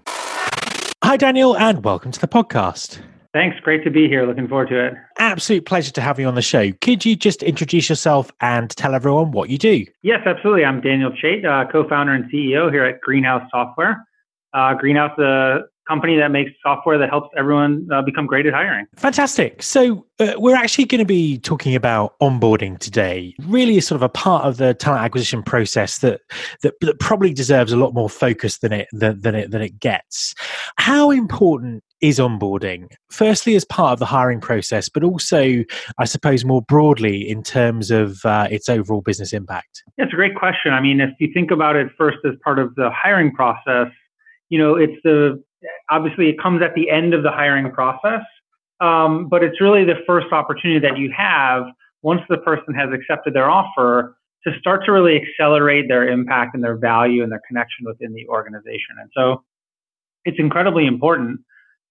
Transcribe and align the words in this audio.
Hi, 1.04 1.18
Daniel, 1.18 1.58
and 1.58 1.84
welcome 1.84 2.12
to 2.12 2.20
the 2.20 2.28
podcast. 2.28 3.02
Thanks. 3.34 3.60
Great 3.62 3.84
to 3.84 3.90
be 3.90 4.08
here. 4.08 4.28
Looking 4.28 4.48
forward 4.48 4.70
to 4.70 4.88
it. 4.88 4.94
Absolute 5.18 5.66
pleasure 5.66 5.92
to 5.94 6.02
have 6.02 6.20
you 6.20 6.28
on 6.28 6.36
the 6.36 6.42
show. 6.44 6.72
Could 6.82 7.04
you 7.04 7.16
just 7.16 7.42
introduce 7.42 7.90
yourself 7.90 8.32
and 8.42 8.70
tell 8.70 8.94
everyone 8.94 9.32
what 9.32 9.50
you 9.50 9.58
do? 9.58 9.86
Yes, 10.04 10.20
absolutely. 10.26 10.66
I'm 10.66 10.82
Daniel 10.82 11.12
Chait, 11.12 11.44
uh, 11.44 11.70
co 11.72 11.88
founder 11.90 12.14
and 12.14 12.32
CEO 12.32 12.72
here 12.72 12.86
at 12.86 13.02
Greenhouse 13.02 13.50
Software. 13.50 14.06
Uh, 14.54 14.76
Greenhouse, 14.76 15.18
a 15.18 15.62
company 15.88 16.18
that 16.18 16.32
makes 16.32 16.52
software 16.62 16.98
that 16.98 17.10
helps 17.10 17.30
everyone 17.38 17.88
uh, 17.92 18.02
become 18.02 18.26
great 18.26 18.46
at 18.46 18.54
hiring. 18.54 18.86
Fantastic. 18.96 19.62
So, 19.62 20.06
uh, 20.20 20.34
we're 20.38 20.56
actually 20.56 20.86
going 20.86 21.00
to 21.00 21.06
be 21.06 21.40
talking 21.40 21.76
about 21.76 22.18
onboarding 22.22 22.78
today. 22.80 23.36
Really, 23.42 23.78
is 23.78 23.88
sort 23.88 23.98
of 23.98 24.04
a 24.04 24.10
part 24.10 24.46
of 24.46 24.58
the 24.58 24.74
talent 24.74 25.04
acquisition 25.04 25.44
process 25.44 26.00
that, 26.00 26.22
that 26.62 26.76
that 26.82 27.00
probably 27.00 27.34
deserves 27.34 27.72
a 27.72 27.78
lot 27.78 27.94
more 27.94 28.10
focus 28.10 28.60
than 28.60 28.72
it 28.74 28.88
than, 28.92 29.20
than 29.22 29.36
it 29.36 29.52
than 29.52 29.62
it 29.62 29.80
gets. 29.80 30.36
How 30.78 31.12
important 31.12 31.84
is 32.04 32.20
onboarding? 32.20 32.92
Firstly, 33.10 33.56
as 33.56 33.64
part 33.66 33.94
of 33.94 34.00
the 34.00 34.06
hiring 34.06 34.42
process, 34.42 34.90
but 34.90 35.04
also, 35.04 35.64
I 35.98 36.06
suppose, 36.06 36.44
more 36.44 36.62
broadly 36.62 37.28
in 37.28 37.42
terms 37.42 37.92
of 37.92 38.24
uh, 38.26 38.48
its 38.52 38.70
overall 38.70 39.02
business 39.02 39.34
impact? 39.34 39.84
It's 39.98 40.12
a 40.12 40.16
great 40.16 40.36
question. 40.36 40.74
I 40.74 40.82
mean, 40.82 41.00
if 41.00 41.12
you 41.20 41.32
think 41.34 41.50
about 41.50 41.76
it 41.76 41.88
first 41.98 42.18
as 42.26 42.34
part 42.44 42.60
of 42.60 42.76
the 42.76 42.90
hiring 42.92 43.34
process, 43.34 43.88
you 44.50 44.60
know, 44.60 44.76
it's 44.76 45.02
the 45.04 45.42
obviously 45.90 46.30
it 46.30 46.40
comes 46.42 46.62
at 46.62 46.74
the 46.76 46.90
end 46.90 47.14
of 47.14 47.24
the 47.24 47.32
hiring 47.32 47.72
process, 47.72 48.22
um, 48.80 49.28
but 49.30 49.44
it's 49.44 49.60
really 49.62 49.86
the 49.86 49.96
first 50.06 50.28
opportunity 50.32 50.80
that 50.80 50.98
you 50.98 51.12
have 51.16 51.64
once 52.02 52.22
the 52.30 52.38
person 52.38 52.74
has 52.74 52.90
accepted 52.94 53.34
their 53.34 53.50
offer 53.50 54.18
to 54.46 54.52
start 54.60 54.84
to 54.86 54.92
really 54.92 55.22
accelerate 55.22 55.88
their 55.88 56.08
impact 56.08 56.54
and 56.54 56.64
their 56.64 56.76
value 56.76 57.24
and 57.24 57.32
their 57.32 57.42
connection 57.48 57.86
within 57.86 58.14
the 58.14 58.28
organization. 58.28 58.96
And 59.00 59.10
so 59.16 59.44
it's 60.26 60.38
incredibly 60.38 60.86
important 60.86 61.40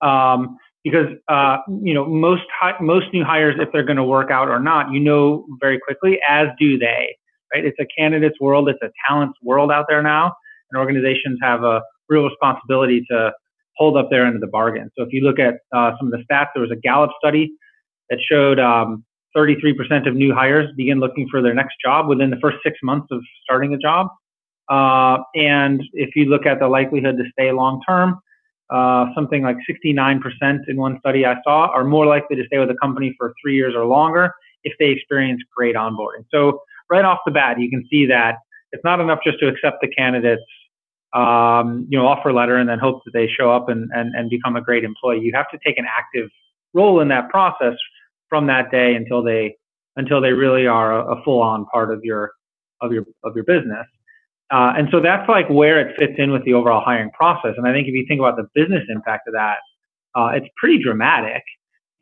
um, 0.03 0.59
because 0.85 1.07
uh, 1.29 1.59
you 1.83 1.95
know 1.95 2.05
most 2.07 2.43
hi- 2.59 2.77
most 2.81 3.07
new 3.13 3.25
hires, 3.25 3.55
if 3.59 3.71
they're 3.73 3.85
going 3.85 3.97
to 3.97 4.05
work 4.05 4.31
out 4.31 4.49
or 4.49 4.59
not, 4.59 4.93
you 4.93 5.01
know 5.01 5.47
very 5.61 5.79
quickly, 5.79 6.19
as 6.29 6.49
do 6.59 6.79
they. 6.79 7.17
Right? 7.55 7.65
It's 7.65 7.79
a 7.81 7.87
candidates 7.99 8.41
world, 8.41 8.69
it's 8.69 8.83
a 8.83 8.91
talents 9.09 9.39
world 9.43 9.71
out 9.71 9.87
there 9.89 10.03
now, 10.03 10.33
and 10.71 10.79
organizations 10.79 11.39
have 11.43 11.63
a 11.63 11.83
real 12.09 12.25
responsibility 12.25 13.05
to 13.11 13.33
hold 13.77 13.97
up 13.97 14.11
their 14.11 14.27
end 14.27 14.35
of 14.35 14.41
the 14.41 14.47
bargain. 14.47 14.91
So 14.97 15.05
if 15.05 15.13
you 15.13 15.23
look 15.23 15.39
at 15.39 15.55
uh, 15.75 15.93
some 15.99 16.13
of 16.13 16.13
the 16.13 16.25
stats, 16.31 16.49
there 16.55 16.63
was 16.63 16.71
a 16.71 16.77
Gallup 16.77 17.11
study 17.19 17.53
that 18.11 18.19
showed 18.21 18.59
um, 18.59 19.05
33% 19.37 20.07
of 20.07 20.15
new 20.15 20.35
hires 20.35 20.71
begin 20.77 21.01
looking 21.01 21.29
for 21.31 21.41
their 21.41 21.55
next 21.55 21.77
job 21.83 22.09
within 22.09 22.31
the 22.31 22.37
first 22.37 22.59
six 22.65 22.79
months 22.83 23.09
of 23.11 23.23
starting 23.43 23.73
a 23.75 23.79
job. 23.79 24.09
Uh, 24.69 25.19
and 25.35 25.83
if 25.93 26.15
you 26.15 26.27
look 26.27 26.47
at 26.47 26.59
the 26.59 26.69
likelihood 26.69 27.17
to 27.17 27.25
stay 27.33 27.51
long 27.53 27.81
term, 27.89 28.19
uh, 28.71 29.07
something 29.15 29.43
like 29.43 29.57
69% 29.69 30.21
in 30.69 30.77
one 30.77 30.99
study 31.01 31.27
I 31.27 31.37
saw 31.45 31.67
are 31.69 31.85
more 31.85 32.07
likely 32.07 32.37
to 32.37 32.45
stay 32.47 32.59
with 32.59 32.71
a 32.71 32.77
company 32.81 33.15
for 33.19 33.35
three 33.43 33.55
years 33.55 33.75
or 33.77 33.85
longer 33.85 34.33
if 34.65 34.73
they 34.79 34.87
experience 34.87 35.43
great 35.55 35.75
onboarding. 35.75 36.25
So 36.31 36.63
right 36.89 37.05
off 37.05 37.19
the 37.27 37.33
bat, 37.33 37.59
you 37.59 37.69
can 37.69 37.87
see 37.91 38.07
that 38.07 38.37
it's 38.71 38.85
not 38.85 39.01
enough 39.01 39.19
just 39.25 39.39
to 39.41 39.49
accept 39.49 39.79
the 39.83 39.89
candidate's 39.89 40.43
um, 41.15 41.87
you 41.91 41.99
know 41.99 42.07
offer 42.07 42.33
letter 42.33 42.57
and 42.57 42.69
then 42.69 42.79
hope 42.79 43.03
that 43.05 43.13
they 43.13 43.27
show 43.29 43.51
up 43.51 43.69
and, 43.69 43.91
and, 43.95 44.15
and 44.15 44.31
become 44.31 44.57
a 44.57 44.61
great 44.61 44.85
employee. 44.85 45.21
You 45.21 45.33
have 45.35 45.51
to 45.51 45.59
take 45.65 45.79
an 45.79 45.87
active 45.87 46.31
role 46.75 47.01
in 47.01 47.09
that 47.09 47.29
process 47.29 47.75
from 48.29 48.47
that 48.47 48.71
day 48.71 48.95
until 48.95 49.23
they 49.23 49.57
until 49.97 50.21
they 50.21 50.33
really 50.33 50.67
are 50.67 50.99
a, 50.99 51.17
a 51.17 51.23
full 51.23 51.43
on 51.43 51.67
part 51.67 51.93
of 51.93 52.01
your 52.03 52.33
of 52.81 52.93
your 52.93 53.05
of 53.25 53.35
your 53.35 53.45
business. 53.45 53.87
Uh, 54.51 54.75
and 54.77 54.89
so 54.91 55.01
that's 55.01 55.27
like 55.29 55.49
where 55.49 55.81
it 55.81 55.97
fits 55.99 56.13
in 56.19 56.31
with 56.31 56.45
the 56.45 56.53
overall 56.53 56.83
hiring 56.85 57.11
process. 57.11 57.55
And 57.57 57.67
I 57.67 57.73
think 57.73 57.89
if 57.89 57.95
you 57.95 58.05
think 58.07 58.19
about 58.21 58.37
the 58.37 58.47
business 58.55 58.85
impact 58.91 59.27
of 59.27 59.33
that, 59.33 59.59
uh, 60.15 60.31
it's 60.35 60.47
pretty 60.57 60.83
dramatic. 60.83 61.43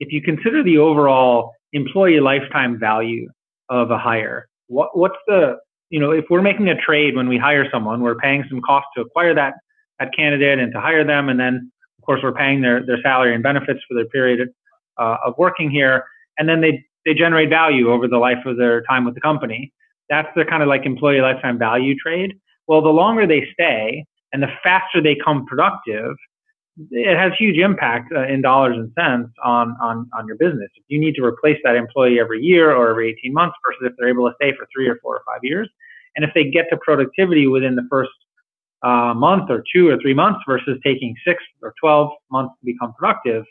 If 0.01 0.13
you 0.13 0.21
consider 0.21 0.63
the 0.63 0.79
overall 0.79 1.53
employee 1.73 2.19
lifetime 2.19 2.79
value 2.79 3.29
of 3.69 3.93
a 3.93 3.99
hire, 3.99 4.49
what, 4.67 4.97
what's 4.99 5.17
the, 5.29 5.59
you 5.91 5.99
know, 5.99 6.13
if 6.13 6.25
we're 6.31 6.43
making 6.43 6.69
a 6.69 6.81
trade 6.81 7.17
when 7.17 7.29
we 7.29 7.37
hire 7.37 7.69
someone, 7.71 8.01
we're 8.01 8.15
paying 8.15 8.45
some 8.49 8.61
cost 8.63 8.87
to 8.97 9.03
acquire 9.03 9.35
that, 9.35 9.55
that 9.99 10.15
candidate 10.17 10.59
and 10.59 10.73
to 10.73 10.81
hire 10.81 11.05
them. 11.05 11.29
And 11.29 11.39
then, 11.39 11.71
of 11.99 12.07
course, 12.07 12.21
we're 12.23 12.33
paying 12.33 12.61
their, 12.61 12.85
their 12.87 13.03
salary 13.03 13.35
and 13.35 13.43
benefits 13.43 13.81
for 13.89 13.95
their 13.95 14.07
period 14.07 14.49
uh, 14.99 15.17
of 15.27 15.35
working 15.37 15.71
here. 15.71 16.05
And 16.39 16.49
then 16.49 16.61
they, 16.61 16.85
they 17.05 17.13
generate 17.13 17.51
value 17.51 17.91
over 17.91 18.07
the 18.07 18.19
life 18.19 18.45
of 18.47 18.57
their 18.57 18.83
time 18.83 19.05
with 19.05 19.15
the 19.15 19.21
company. 19.21 19.73
That's 20.09 20.29
the 20.37 20.45
kind 20.45 20.63
of 20.63 20.69
like 20.69 20.87
employee 20.87 21.21
lifetime 21.21 21.59
value 21.59 21.95
trade. 21.97 22.35
Well, 22.67 22.83
the 22.83 22.89
longer 22.89 23.27
they 23.27 23.49
stay 23.53 24.05
and 24.33 24.43
the 24.43 24.49
faster 24.63 25.03
they 25.03 25.17
come 25.17 25.45
productive, 25.45 26.15
it 26.91 27.17
has 27.17 27.33
huge 27.39 27.59
impact 27.59 28.13
uh, 28.15 28.27
in 28.27 28.43
dollars 28.43 28.77
and 28.77 28.93
cents 28.99 29.31
on, 29.45 29.77
on, 29.83 30.09
on 30.17 30.27
your 30.27 30.37
business. 30.37 30.71
If 30.77 30.85
you 30.89 30.99
need 30.99 31.15
to 31.17 31.25
replace 31.25 31.59
that 31.65 31.77
employee 31.77 32.21
every 32.21 32.41
year 32.41 32.73
or 32.75 32.91
every 32.91 33.11
18 33.11 33.33
months 33.33 33.57
versus 33.67 33.81
if 33.83 33.93
they're 33.99 34.09
able 34.09 34.29
to 34.29 34.35
stay 34.37 34.55
for 34.57 34.67
three 34.75 34.89
or 34.89 34.99
four 35.03 35.17
or 35.17 35.23
five 35.27 35.41
years, 35.43 35.69
and 36.17 36.25
if 36.25 36.31
they 36.35 36.45
get 36.45 36.67
to 36.71 36.77
productivity 36.79 37.47
within 37.47 37.75
the 37.75 37.87
first 37.91 38.11
uh, 38.83 39.13
month 39.15 39.51
or 39.51 39.63
two 39.73 39.89
or 39.89 39.99
three 39.99 40.15
months 40.15 40.41
versus 40.49 40.79
taking 40.85 41.15
six 41.27 41.43
or 41.63 41.75
12 41.81 42.11
months 42.31 42.55
to 42.61 42.65
become 42.65 42.95
productive, 42.95 43.45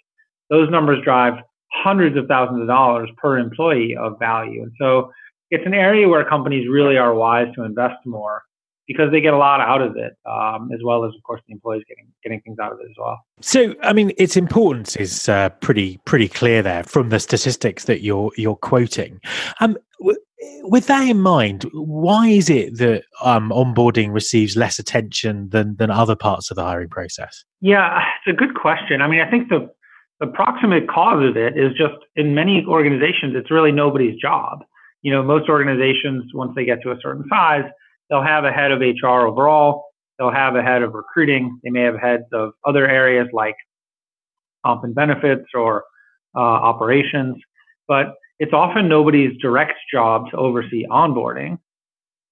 those 0.50 0.70
numbers 0.70 1.04
drive 1.04 1.36
hundreds 1.72 2.18
of 2.18 2.26
thousands 2.28 2.62
of 2.62 2.68
dollars 2.68 3.10
per 3.18 3.38
employee 3.38 3.96
of 3.96 4.18
value. 4.18 4.64
And 4.64 4.72
so 4.80 5.12
it's 5.52 5.66
an 5.66 5.74
area 5.74 6.08
where 6.08 6.28
companies 6.28 6.68
really 6.68 6.98
are 6.98 7.14
wise 7.14 7.48
to 7.56 7.64
invest 7.64 7.98
more 8.06 8.44
because 8.90 9.12
they 9.12 9.22
get 9.22 9.36
a 9.36 9.38
lot 9.38 9.62
out 9.62 9.84
of 9.84 9.96
it, 9.98 10.14
um, 10.26 10.72
as 10.74 10.80
well 10.84 11.06
as, 11.06 11.14
of 11.16 11.22
course, 11.22 11.40
the 11.48 11.54
employees 11.54 11.84
getting 11.88 12.08
getting 12.24 12.42
things 12.42 12.58
out 12.60 12.72
of 12.72 12.80
it 12.80 12.88
as 12.90 12.96
well. 12.98 13.20
So, 13.40 13.76
I 13.84 13.94
mean, 13.94 14.12
its 14.18 14.36
importance 14.36 14.96
is 14.96 15.30
uh, 15.30 15.50
pretty 15.62 16.00
pretty 16.06 16.28
clear 16.28 16.64
there 16.64 16.84
from 16.84 17.10
the 17.10 17.20
statistics 17.20 17.86
that 17.86 18.02
you're 18.02 18.32
you're 18.36 18.56
quoting. 18.56 19.22
Um, 19.60 19.78
w- 20.00 20.20
with 20.64 20.88
that 20.88 21.08
in 21.08 21.22
mind, 21.22 21.70
why 21.74 22.30
is 22.30 22.50
it 22.50 22.80
that 22.80 23.04
um, 23.24 23.52
onboarding 23.52 24.12
receives 24.12 24.58
less 24.58 24.80
attention 24.80 25.50
than 25.50 25.76
than 25.76 25.92
other 25.92 26.16
parts 26.16 26.50
of 26.50 26.56
the 26.56 26.64
hiring 26.64 26.90
process? 26.90 27.46
Yeah, 27.62 28.02
it's 28.26 28.34
a 28.34 28.38
good 28.38 28.56
question. 28.56 29.04
I 29.04 29.08
mean, 29.08 29.22
I 29.22 29.30
think 29.30 29.50
the 29.50 29.70
the 30.20 30.28
proximate 30.28 30.90
cause 30.90 31.24
of 31.24 31.38
it 31.38 31.58
is 31.58 31.78
just 31.78 31.94
in 32.16 32.34
many 32.34 32.66
organizations, 32.68 33.36
it's 33.36 33.52
really 33.52 33.72
nobody's 33.72 34.20
job. 34.20 34.64
You 35.04 35.14
know, 35.14 35.24
most 35.24 35.48
organizations, 35.48 36.32
once 36.34 36.54
they 36.56 36.66
get 36.66 36.82
to 36.82 36.92
a 36.92 36.98
certain 37.02 37.24
size, 37.30 37.64
they'll 38.10 38.24
have 38.24 38.46
a 38.46 38.52
head 38.52 38.72
of 38.72 38.80
HR 38.82 39.28
overall. 39.28 39.86
They'll 40.18 40.32
have 40.32 40.56
a 40.56 40.62
head 40.62 40.82
of 40.82 40.94
recruiting. 40.94 41.60
They 41.64 41.70
may 41.70 41.82
have 41.84 41.98
heads 41.98 42.26
of 42.34 42.52
other 42.66 42.88
areas 42.88 43.28
like 43.32 43.56
comp 44.66 44.84
and 44.84 44.94
benefits 44.94 45.46
or 45.54 45.86
uh, 46.36 46.40
operations. 46.40 47.38
But 47.88 48.16
it's 48.40 48.54
often 48.54 48.88
nobody's 48.88 49.38
direct 49.42 49.80
job 49.92 50.30
to 50.32 50.38
oversee 50.38 50.86
onboarding. 50.90 51.58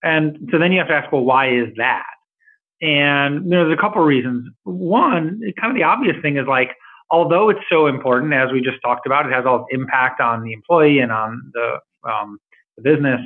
And 0.03 0.49
so 0.51 0.59
then 0.59 0.71
you 0.71 0.79
have 0.79 0.87
to 0.87 0.93
ask, 0.93 1.11
well, 1.11 1.23
why 1.23 1.49
is 1.49 1.69
that? 1.77 2.05
And 2.81 3.51
there's 3.51 3.73
a 3.73 3.79
couple 3.79 4.01
of 4.01 4.07
reasons. 4.07 4.47
One, 4.63 5.41
kind 5.59 5.71
of 5.71 5.75
the 5.75 5.83
obvious 5.83 6.15
thing 6.21 6.37
is 6.37 6.45
like, 6.47 6.71
although 7.09 7.49
it's 7.49 7.59
so 7.69 7.87
important, 7.87 8.33
as 8.33 8.51
we 8.51 8.61
just 8.61 8.77
talked 8.83 9.05
about, 9.05 9.25
it 9.25 9.33
has 9.33 9.45
all 9.45 9.59
this 9.59 9.67
impact 9.71 10.21
on 10.21 10.43
the 10.43 10.53
employee 10.53 10.99
and 10.99 11.11
on 11.11 11.51
the, 11.53 11.79
um, 12.09 12.37
the 12.77 12.83
business. 12.83 13.21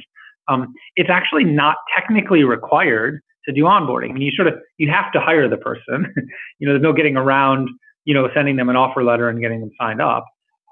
Um, 0.52 0.74
it's 0.96 1.10
actually 1.10 1.44
not 1.44 1.78
technically 1.96 2.44
required 2.44 3.22
to 3.46 3.54
do 3.54 3.64
onboarding. 3.64 4.10
I 4.10 4.14
mean, 4.14 4.24
you 4.24 4.32
sort 4.32 4.48
of 4.48 4.56
you 4.78 4.90
have 4.90 5.12
to 5.14 5.20
hire 5.20 5.48
the 5.48 5.58
person. 5.58 6.14
you 6.60 6.68
know, 6.68 6.74
there's 6.74 6.84
no 6.84 6.94
getting 6.94 7.18
around, 7.18 7.70
you 8.06 8.14
know, 8.14 8.30
sending 8.34 8.56
them 8.56 8.70
an 8.70 8.76
offer 8.76 9.04
letter 9.04 9.30
and 9.30 9.42
getting 9.42 9.62
them 9.62 9.72
signed 9.80 10.02
up. 10.02 10.26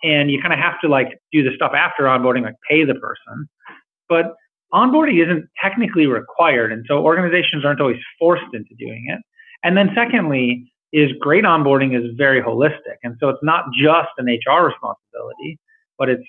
And 0.03 0.31
you 0.31 0.41
kind 0.41 0.53
of 0.53 0.59
have 0.59 0.79
to 0.81 0.87
like 0.87 1.19
do 1.31 1.43
the 1.43 1.55
stuff 1.55 1.71
after 1.75 2.03
onboarding, 2.03 2.43
like 2.43 2.55
pay 2.69 2.85
the 2.85 2.95
person. 2.95 3.49
But 4.07 4.33
onboarding 4.73 5.23
isn't 5.23 5.45
technically 5.61 6.07
required, 6.07 6.71
and 6.71 6.85
so 6.87 6.99
organizations 7.03 7.65
aren't 7.65 7.81
always 7.81 7.99
forced 8.17 8.53
into 8.53 8.75
doing 8.77 9.05
it. 9.09 9.19
And 9.63 9.75
then 9.75 9.91
secondly, 9.93 10.71
is 10.91 11.11
great 11.19 11.43
onboarding 11.43 11.95
is 11.97 12.15
very 12.17 12.41
holistic, 12.41 12.97
and 13.03 13.15
so 13.19 13.29
it's 13.29 13.43
not 13.43 13.65
just 13.79 14.09
an 14.17 14.25
HR 14.25 14.65
responsibility, 14.65 15.59
but 15.97 16.09
it's 16.09 16.23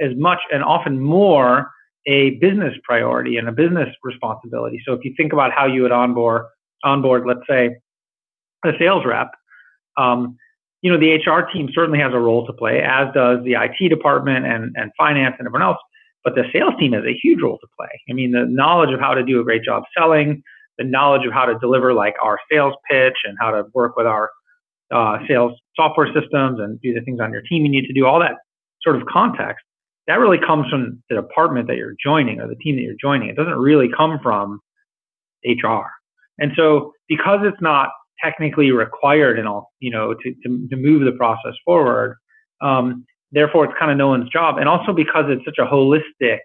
as 0.00 0.10
much 0.16 0.40
and 0.52 0.62
often 0.62 1.00
more 1.00 1.70
a 2.06 2.30
business 2.40 2.74
priority 2.82 3.36
and 3.36 3.48
a 3.48 3.52
business 3.52 3.88
responsibility. 4.02 4.80
So 4.86 4.92
if 4.92 5.04
you 5.04 5.14
think 5.16 5.32
about 5.32 5.52
how 5.52 5.66
you 5.66 5.82
would 5.82 5.92
onboard, 5.92 6.46
onboard, 6.82 7.24
let's 7.26 7.46
say, 7.48 7.76
a 8.64 8.72
sales 8.78 9.04
rep, 9.04 9.30
um, 9.96 10.36
you 10.82 10.90
know, 10.90 10.98
the 10.98 11.14
HR 11.14 11.50
team 11.52 11.68
certainly 11.72 11.98
has 11.98 12.12
a 12.14 12.18
role 12.18 12.46
to 12.46 12.52
play, 12.52 12.82
as 12.82 13.12
does 13.12 13.44
the 13.44 13.52
IT 13.52 13.88
department 13.88 14.46
and, 14.46 14.74
and 14.76 14.90
finance 14.96 15.36
and 15.38 15.46
everyone 15.46 15.62
else. 15.62 15.78
But 16.24 16.34
the 16.34 16.44
sales 16.52 16.74
team 16.78 16.92
has 16.92 17.04
a 17.04 17.14
huge 17.22 17.40
role 17.42 17.58
to 17.58 17.66
play. 17.78 17.88
I 18.08 18.12
mean, 18.12 18.32
the 18.32 18.46
knowledge 18.46 18.92
of 18.92 19.00
how 19.00 19.14
to 19.14 19.22
do 19.22 19.40
a 19.40 19.44
great 19.44 19.62
job 19.62 19.84
selling, 19.96 20.42
the 20.78 20.84
knowledge 20.84 21.26
of 21.26 21.32
how 21.32 21.44
to 21.46 21.58
deliver 21.58 21.92
like 21.92 22.14
our 22.22 22.38
sales 22.50 22.74
pitch 22.90 23.16
and 23.24 23.36
how 23.38 23.50
to 23.50 23.64
work 23.74 23.96
with 23.96 24.06
our 24.06 24.30
uh, 24.90 25.18
sales 25.28 25.52
software 25.76 26.08
systems 26.08 26.58
and 26.60 26.80
do 26.80 26.92
the 26.92 27.00
things 27.02 27.20
on 27.20 27.32
your 27.32 27.42
team 27.42 27.64
you 27.64 27.70
need 27.70 27.86
to 27.86 27.92
do, 27.92 28.06
all 28.06 28.18
that 28.18 28.36
sort 28.82 28.96
of 28.96 29.06
context 29.06 29.64
that 30.10 30.18
really 30.18 30.38
comes 30.44 30.68
from 30.68 31.00
the 31.08 31.14
department 31.14 31.68
that 31.68 31.76
you're 31.76 31.94
joining 32.04 32.40
or 32.40 32.48
the 32.48 32.56
team 32.56 32.74
that 32.74 32.82
you're 32.82 32.94
joining. 33.00 33.28
It 33.28 33.36
doesn't 33.36 33.54
really 33.54 33.88
come 33.96 34.18
from 34.20 34.58
HR. 35.44 35.86
And 36.40 36.50
so 36.56 36.92
because 37.08 37.40
it's 37.44 37.60
not 37.60 37.90
technically 38.20 38.72
required 38.72 39.38
and 39.38 39.46
all, 39.46 39.70
you 39.78 39.88
know, 39.88 40.14
to, 40.14 40.34
to, 40.42 40.68
to 40.68 40.76
move 40.76 41.04
the 41.04 41.12
process 41.12 41.52
forward, 41.64 42.16
um, 42.60 43.04
therefore 43.30 43.66
it's 43.66 43.74
kind 43.78 43.92
of 43.92 43.98
no 43.98 44.08
one's 44.08 44.28
job. 44.30 44.58
And 44.58 44.68
also 44.68 44.92
because 44.92 45.26
it's 45.28 45.44
such 45.44 45.58
a 45.58 45.64
holistic 45.64 46.40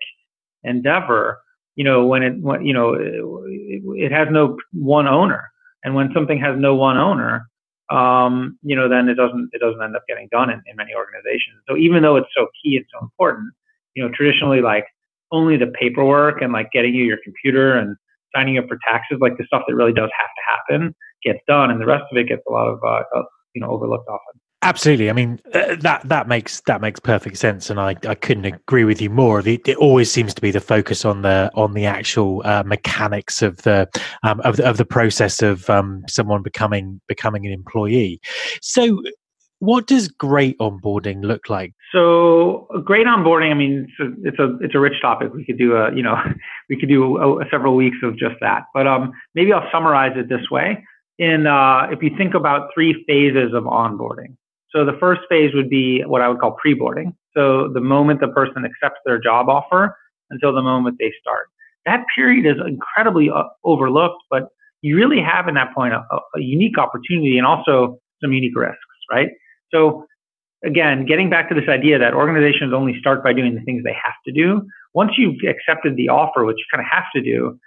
endeavor, 0.64 1.40
you 1.76 1.84
know, 1.84 2.06
when 2.06 2.22
it, 2.22 2.40
when, 2.40 2.64
you 2.64 2.74
know, 2.74 2.94
it, 2.94 3.82
it 3.96 4.12
has 4.12 4.28
no 4.30 4.58
one 4.74 5.08
owner. 5.08 5.50
And 5.84 5.96
when 5.96 6.12
something 6.14 6.40
has 6.40 6.56
no 6.56 6.76
one 6.76 6.98
owner, 6.98 7.48
um, 7.90 8.58
you 8.64 8.76
know, 8.76 8.90
then 8.90 9.10
it 9.10 9.16
doesn't 9.16 9.50
it 9.54 9.60
doesn't 9.60 9.82
end 9.82 9.96
up 9.96 10.04
getting 10.08 10.28
done 10.32 10.50
in, 10.50 10.62
in 10.68 10.76
many 10.76 10.94
organizations. 10.96 11.62
So 11.68 11.78
even 11.78 12.02
though 12.02 12.16
it's 12.16 12.30
so 12.36 12.48
key 12.64 12.78
and 12.78 12.86
so 12.92 13.04
important, 13.04 13.54
you 13.94 14.04
know, 14.04 14.12
traditionally 14.14 14.62
like 14.62 14.86
only 15.32 15.58
the 15.58 15.68
paperwork 15.68 16.42
and 16.42 16.52
like 16.54 16.72
getting 16.72 16.94
you 16.94 17.04
your 17.04 17.20
computer 17.24 17.78
and 17.78 17.96
signing 18.36 18.58
up 18.58 18.68
for 18.68 18.78
taxes, 18.88 19.18
like 19.22 19.38
the 19.38 19.46
stuff 19.46 19.64
that 19.68 19.76
really 19.76 19.94
does 19.94 20.10
have 20.20 20.30
to 20.30 20.74
happen, 20.76 20.96
gets 21.24 21.40
done, 21.48 21.72
and 21.72 21.80
the 21.80 21.86
rest 21.86 22.06
of 22.12 22.18
it 22.18 22.28
gets 22.28 22.42
a 22.48 22.52
lot 22.52 22.68
of 22.68 22.80
uh, 22.84 23.04
you 23.54 23.62
know 23.62 23.70
overlooked 23.70 24.08
often. 24.08 24.42
Absolutely. 24.66 25.12
I 25.12 25.14
mean 25.14 25.40
uh, 25.54 25.76
that 25.82 26.02
that 26.10 26.28
makes 26.28 26.62
that 26.62 26.82
makes 26.82 27.00
perfect 27.00 27.38
sense, 27.38 27.70
and 27.70 27.80
I, 27.80 27.96
I 28.08 28.16
couldn't 28.16 28.46
agree 28.46 28.84
with 28.84 29.00
you 29.00 29.12
more. 29.12 29.44
The, 29.44 29.62
it 29.64 29.78
always 29.78 30.12
seems 30.12 30.34
to 30.34 30.42
be 30.42 30.50
the 30.50 30.60
focus 30.60 31.06
on 31.06 31.22
the 31.22 31.52
on 31.54 31.74
the 31.74 31.86
actual 31.86 32.42
uh, 32.46 32.64
mechanics 32.66 33.44
of 33.44 33.58
the 33.58 33.88
um, 34.24 34.42
of 34.42 34.58
the, 34.58 34.68
of 34.68 34.78
the 34.78 34.86
process 34.86 35.44
of 35.44 35.70
um, 35.70 36.04
someone 36.08 36.42
becoming 36.42 37.00
becoming 37.08 37.46
an 37.46 37.54
employee. 37.54 38.20
So, 38.64 39.04
what 39.60 39.86
does 39.86 40.08
great 40.08 40.58
onboarding 40.58 41.24
look 41.24 41.48
like? 41.48 41.76
So, 41.92 42.68
great 42.84 43.06
onboarding. 43.06 43.52
I 43.52 43.54
mean, 43.54 43.88
it's 43.88 44.00
a 44.00 44.28
it's 44.28 44.40
a, 44.40 44.66
it's 44.66 44.74
a 44.74 44.80
rich 44.80 45.00
topic. 45.00 45.32
We 45.32 45.46
could 45.46 45.60
do 45.60 45.76
a 45.76 45.94
you 45.96 46.02
know 46.02 46.18
we 46.70 46.80
could 46.80 46.90
do 46.90 47.18
a, 47.18 47.42
a 47.42 47.46
several 47.52 47.76
weeks 47.76 47.98
of 48.02 48.18
just 48.18 48.38
that. 48.42 48.64
But 48.74 48.88
um, 48.88 49.12
maybe 49.36 49.54
I'll 49.54 49.70
summarize 49.72 50.14
it 50.16 50.28
this 50.28 50.50
way. 50.50 50.84
In 51.20 51.46
uh, 51.46 51.90
if 51.92 52.02
you 52.02 52.10
think 52.18 52.34
about 52.34 52.72
three 52.74 53.06
phases 53.08 53.54
of 53.54 53.66
onboarding. 53.66 54.38
So 54.76 54.84
the 54.84 54.98
first 55.00 55.22
phase 55.30 55.54
would 55.54 55.70
be 55.70 56.04
what 56.06 56.22
I 56.22 56.28
would 56.28 56.40
call 56.40 56.52
pre-boarding. 56.52 57.16
So 57.34 57.70
the 57.74 57.80
moment 57.80 58.20
the 58.20 58.28
person 58.28 58.66
accepts 58.66 59.00
their 59.06 59.20
job 59.20 59.48
offer 59.48 59.98
until 60.30 60.54
the 60.54 60.62
moment 60.62 60.98
they 61.00 61.14
start. 61.22 61.48
That 61.86 62.04
period 62.14 62.46
is 62.46 62.62
incredibly 62.66 63.30
uh, 63.30 63.44
overlooked, 63.64 64.24
but 64.30 64.50
you 64.82 64.98
really 64.98 65.22
have 65.22 65.48
in 65.48 65.56
that 65.56 65.74
point 65.74 65.94
a, 65.94 66.02
a 66.36 66.40
unique 66.40 66.78
opportunity 66.78 67.38
and 67.38 67.48
also 67.48 68.00
some 68.22 68.34
unique 68.34 68.56
risks, 68.56 68.80
right? 69.10 69.30
So 69.74 70.06
again, 70.66 71.06
getting 71.06 71.30
back 71.30 71.48
to 71.50 71.56
this 71.56 71.70
idea 71.70 71.98
that 72.00 72.14
organizations 72.14 72.74
only 72.74 73.00
start 73.00 73.24
by 73.24 73.32
doing 73.32 73.56
the 73.56 73.62
things 73.62 73.84
they 73.84 73.94
have 73.94 74.16
to 74.26 74.32
do. 74.34 74.68
Once 74.94 75.12
you've 75.18 75.38
accepted 75.48 75.96
the 75.96 76.10
offer, 76.10 76.44
which 76.44 76.58
you 76.58 76.66
kind 76.72 76.86
of 76.86 76.92
have 76.92 77.06
to 77.16 77.22
do, 77.22 77.58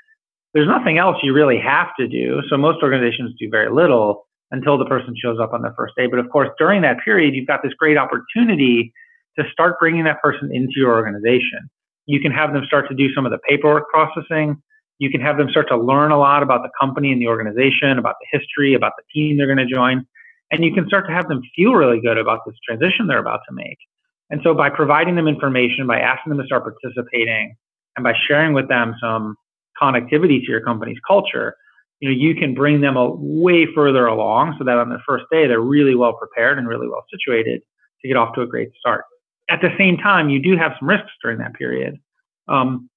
there's 0.52 0.69
nothing 0.69 0.99
else 0.99 1.16
you 1.22 1.32
really 1.32 1.58
have 1.58 1.88
to 1.99 2.06
do. 2.06 2.43
So 2.50 2.56
most 2.56 2.82
organizations 2.82 3.32
do 3.38 3.49
very 3.50 3.70
little 3.70 4.27
until 4.50 4.79
the 4.79 4.85
person 4.87 5.15
shows 5.17 5.39
up 5.41 5.53
on 5.53 5.62
their 5.62 5.75
first 5.77 5.95
day. 5.97 6.06
But 6.06 6.19
of 6.19 6.29
course, 6.31 6.49
during 6.59 6.83
that 6.83 6.99
period, 7.05 7.35
you've 7.35 7.47
got 7.47 7.62
this 7.62 7.73
great 7.79 7.97
opportunity 7.97 8.93
to 9.39 9.45
start 9.53 9.79
bringing 9.79 10.05
that 10.05 10.21
person 10.23 10.50
into 10.53 10.75
your 10.77 10.95
organization. 10.95 11.71
You 12.06 12.21
can 12.21 12.33
have 12.33 12.53
them 12.53 12.65
start 12.67 12.89
to 12.89 12.95
do 12.95 13.12
some 13.15 13.27
of 13.27 13.33
the 13.33 13.39
paperwork 13.39 13.89
processing. 13.91 14.61
You 14.99 15.11
can 15.11 15.21
have 15.21 15.37
them 15.37 15.50
start 15.50 15.69
to 15.69 15.77
learn 15.77 16.11
a 16.11 16.19
lot 16.19 16.43
about 16.43 16.62
the 16.62 16.71
company 16.81 17.12
and 17.12 17.21
the 17.21 17.29
organization, 17.29 17.99
about 17.99 18.17
the 18.21 18.39
history, 18.39 18.75
about 18.75 18.93
the 18.97 19.05
team 19.12 19.37
they're 19.37 19.47
going 19.47 19.59
to 19.59 19.67
join. 19.67 20.06
And 20.50 20.65
you 20.65 20.73
can 20.73 20.87
start 20.89 21.06
to 21.06 21.12
have 21.12 21.29
them 21.29 21.43
feel 21.55 21.75
really 21.75 22.00
good 22.00 22.19
about 22.19 22.40
this 22.47 22.57
transition 22.67 23.07
they're 23.07 23.19
about 23.19 23.40
to 23.49 23.55
make. 23.55 23.78
And 24.31 24.40
so 24.43 24.55
by 24.55 24.71
providing 24.71 25.14
them 25.14 25.28
information, 25.28 25.87
by 25.87 26.00
asking 26.00 26.31
them 26.31 26.40
to 26.40 26.47
start 26.47 26.64
participating, 26.64 27.55
and 27.97 28.05
by 28.05 28.14
sharing 28.26 28.55
with 28.55 28.69
them 28.69 28.95
some 29.00 29.37
connectivity 29.81 30.40
to 30.40 30.47
your 30.50 30.61
company's 30.61 30.99
culture, 31.07 31.55
you 32.00 32.09
know, 32.09 32.14
you 32.14 32.35
can 32.35 32.55
bring 32.55 32.81
them 32.81 32.97
a 32.97 33.11
way 33.11 33.67
further 33.75 34.07
along 34.07 34.55
so 34.59 34.64
that 34.64 34.78
on 34.78 34.88
their 34.88 35.02
first 35.07 35.25
day, 35.33 35.47
they're 35.47 35.61
really 35.61 35.95
well 35.95 36.12
prepared 36.12 36.59
and 36.59 36.69
really 36.69 36.88
well 36.88 37.05
situated 37.11 37.61
to 38.02 38.09
get 38.09 38.17
off 38.17 38.35
to 38.35 38.43
a 38.43 38.47
great 38.47 38.71
start. 38.78 39.05
At 39.50 39.61
the 39.61 39.71
same 39.76 39.97
time, 39.97 40.28
you 40.28 40.40
do 40.40 40.57
have 40.57 40.73
some 40.78 40.88
risks 40.88 41.11
during 41.23 41.38
that 41.38 41.55
period. 41.55 41.97
Um, 42.47 42.88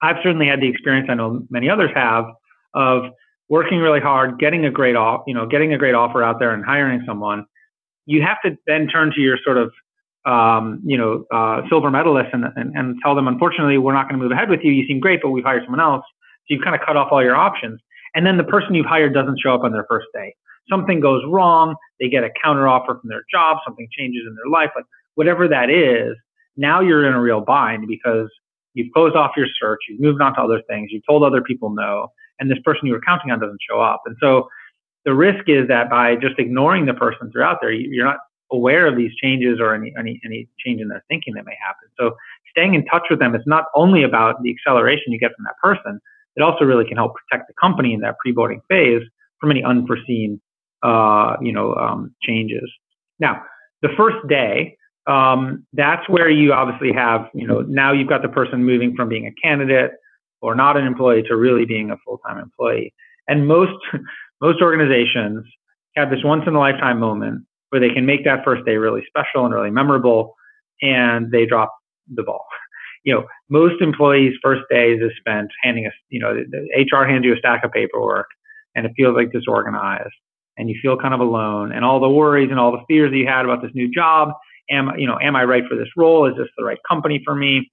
I've 0.00 0.16
certainly 0.22 0.46
had 0.46 0.60
the 0.60 0.68
experience 0.68 1.08
I 1.10 1.14
know 1.14 1.42
many 1.50 1.68
others 1.68 1.90
have 1.94 2.26
of 2.74 3.04
working 3.48 3.78
really 3.78 4.00
hard, 4.00 4.38
getting 4.38 4.64
a 4.64 4.70
great 4.70 4.96
off, 4.96 5.22
you 5.26 5.34
know, 5.34 5.46
getting 5.46 5.74
a 5.74 5.78
great 5.78 5.94
offer 5.94 6.22
out 6.22 6.38
there 6.38 6.52
and 6.52 6.64
hiring 6.64 7.02
someone. 7.06 7.44
You 8.06 8.22
have 8.22 8.38
to 8.44 8.56
then 8.66 8.86
turn 8.86 9.12
to 9.14 9.20
your 9.20 9.38
sort 9.44 9.58
of, 9.58 9.72
um, 10.24 10.80
you 10.84 10.96
know, 10.96 11.24
uh, 11.32 11.62
silver 11.68 11.90
medalist 11.90 12.30
and, 12.32 12.44
and, 12.56 12.74
and 12.76 12.96
tell 13.02 13.14
them, 13.14 13.26
unfortunately, 13.28 13.76
we're 13.78 13.92
not 13.92 14.08
going 14.08 14.18
to 14.18 14.22
move 14.22 14.32
ahead 14.32 14.48
with 14.48 14.60
you. 14.62 14.72
You 14.72 14.86
seem 14.86 15.00
great, 15.00 15.20
but 15.22 15.30
we've 15.30 15.44
hired 15.44 15.64
someone 15.64 15.80
else. 15.80 16.04
So 16.06 16.54
you've 16.54 16.62
kind 16.62 16.76
of 16.76 16.86
cut 16.86 16.96
off 16.96 17.08
all 17.10 17.22
your 17.22 17.36
options 17.36 17.80
and 18.14 18.26
then 18.26 18.36
the 18.36 18.44
person 18.44 18.74
you've 18.74 18.86
hired 18.86 19.14
doesn't 19.14 19.40
show 19.40 19.54
up 19.54 19.64
on 19.64 19.72
their 19.72 19.86
first 19.88 20.06
day. 20.14 20.34
Something 20.68 21.00
goes 21.00 21.22
wrong, 21.26 21.74
they 21.98 22.08
get 22.08 22.24
a 22.24 22.30
counter 22.42 22.68
offer 22.68 22.98
from 23.00 23.08
their 23.08 23.24
job, 23.30 23.58
something 23.64 23.88
changes 23.90 24.22
in 24.26 24.34
their 24.34 24.50
life, 24.50 24.70
like 24.76 24.84
whatever 25.14 25.48
that 25.48 25.70
is, 25.70 26.16
now 26.58 26.80
you're 26.80 27.06
in 27.06 27.14
a 27.14 27.20
real 27.20 27.40
bind 27.40 27.86
because 27.86 28.28
you've 28.74 28.92
closed 28.92 29.16
off 29.16 29.30
your 29.36 29.46
search, 29.58 29.78
you've 29.88 30.00
moved 30.00 30.20
on 30.20 30.34
to 30.34 30.40
other 30.40 30.60
things, 30.68 30.90
you've 30.90 31.06
told 31.08 31.22
other 31.22 31.40
people 31.40 31.70
no, 31.70 32.08
and 32.38 32.50
this 32.50 32.58
person 32.64 32.86
you 32.86 32.92
were 32.92 33.00
counting 33.00 33.30
on 33.30 33.40
doesn't 33.40 33.60
show 33.68 33.80
up. 33.80 34.02
And 34.04 34.16
so 34.20 34.48
the 35.04 35.14
risk 35.14 35.48
is 35.48 35.68
that 35.68 35.88
by 35.88 36.16
just 36.16 36.38
ignoring 36.38 36.86
the 36.86 36.94
person 36.94 37.30
throughout 37.32 37.58
there, 37.60 37.72
you're 37.72 38.04
not 38.04 38.18
aware 38.50 38.86
of 38.86 38.96
these 38.96 39.14
changes 39.22 39.58
or 39.60 39.74
any, 39.74 39.94
any, 39.98 40.20
any 40.24 40.48
change 40.58 40.80
in 40.80 40.88
their 40.88 41.04
thinking 41.08 41.34
that 41.34 41.44
may 41.44 41.56
happen. 41.64 41.88
So 41.98 42.16
staying 42.50 42.74
in 42.74 42.84
touch 42.86 43.04
with 43.08 43.18
them 43.18 43.34
is 43.34 43.42
not 43.46 43.66
only 43.74 44.02
about 44.02 44.42
the 44.42 44.50
acceleration 44.50 45.12
you 45.12 45.18
get 45.18 45.32
from 45.36 45.44
that 45.44 45.56
person, 45.62 46.00
it 46.38 46.42
also 46.42 46.64
really 46.64 46.84
can 46.84 46.96
help 46.96 47.14
protect 47.16 47.48
the 47.48 47.54
company 47.60 47.92
in 47.92 48.00
that 48.00 48.16
pre-boarding 48.20 48.60
phase 48.68 49.02
from 49.40 49.50
any 49.50 49.64
unforeseen, 49.64 50.40
uh, 50.84 51.34
you 51.42 51.52
know, 51.52 51.74
um, 51.74 52.14
changes. 52.22 52.70
Now, 53.18 53.42
the 53.82 53.88
first 53.96 54.16
day, 54.28 54.76
um, 55.08 55.66
that's 55.72 56.08
where 56.08 56.30
you 56.30 56.52
obviously 56.52 56.92
have, 56.92 57.28
you 57.34 57.44
know, 57.44 57.62
now 57.62 57.92
you've 57.92 58.08
got 58.08 58.22
the 58.22 58.28
person 58.28 58.64
moving 58.64 58.94
from 58.94 59.08
being 59.08 59.26
a 59.26 59.32
candidate 59.42 59.90
or 60.40 60.54
not 60.54 60.76
an 60.76 60.86
employee 60.86 61.24
to 61.24 61.34
really 61.34 61.64
being 61.64 61.90
a 61.90 61.96
full-time 62.04 62.38
employee. 62.38 62.94
And 63.26 63.48
most 63.48 63.72
most 64.40 64.62
organizations 64.62 65.44
have 65.96 66.10
this 66.10 66.20
once 66.22 66.44
in 66.46 66.54
a 66.54 66.58
lifetime 66.60 67.00
moment 67.00 67.44
where 67.70 67.80
they 67.80 67.90
can 67.90 68.06
make 68.06 68.24
that 68.24 68.44
first 68.44 68.64
day 68.64 68.76
really 68.76 69.02
special 69.08 69.44
and 69.44 69.52
really 69.52 69.72
memorable, 69.72 70.36
and 70.80 71.32
they 71.32 71.46
drop 71.46 71.74
the 72.14 72.22
ball. 72.22 72.44
You 73.08 73.14
know, 73.14 73.24
most 73.48 73.80
employees' 73.80 74.34
first 74.42 74.64
days 74.70 75.00
is 75.00 75.12
spent 75.18 75.48
handing 75.62 75.86
us, 75.86 75.94
you 76.10 76.20
know, 76.20 76.44
HR 76.76 77.06
hands 77.06 77.24
you 77.24 77.32
a 77.32 77.38
stack 77.38 77.64
of 77.64 77.72
paperwork, 77.72 78.26
and 78.74 78.84
it 78.84 78.92
feels 78.98 79.16
like 79.16 79.32
disorganized, 79.32 80.12
and 80.58 80.68
you 80.68 80.78
feel 80.82 80.94
kind 80.98 81.14
of 81.14 81.20
alone, 81.20 81.72
and 81.72 81.86
all 81.86 82.00
the 82.00 82.08
worries 82.10 82.50
and 82.50 82.60
all 82.60 82.70
the 82.70 82.84
fears 82.86 83.10
that 83.10 83.16
you 83.16 83.26
had 83.26 83.46
about 83.46 83.62
this 83.62 83.70
new 83.72 83.90
job. 83.90 84.32
Am 84.70 84.90
you 84.98 85.06
know, 85.06 85.18
am 85.22 85.36
I 85.36 85.44
right 85.44 85.62
for 85.66 85.74
this 85.74 85.88
role? 85.96 86.26
Is 86.26 86.36
this 86.36 86.48
the 86.58 86.64
right 86.64 86.76
company 86.86 87.22
for 87.24 87.34
me? 87.34 87.70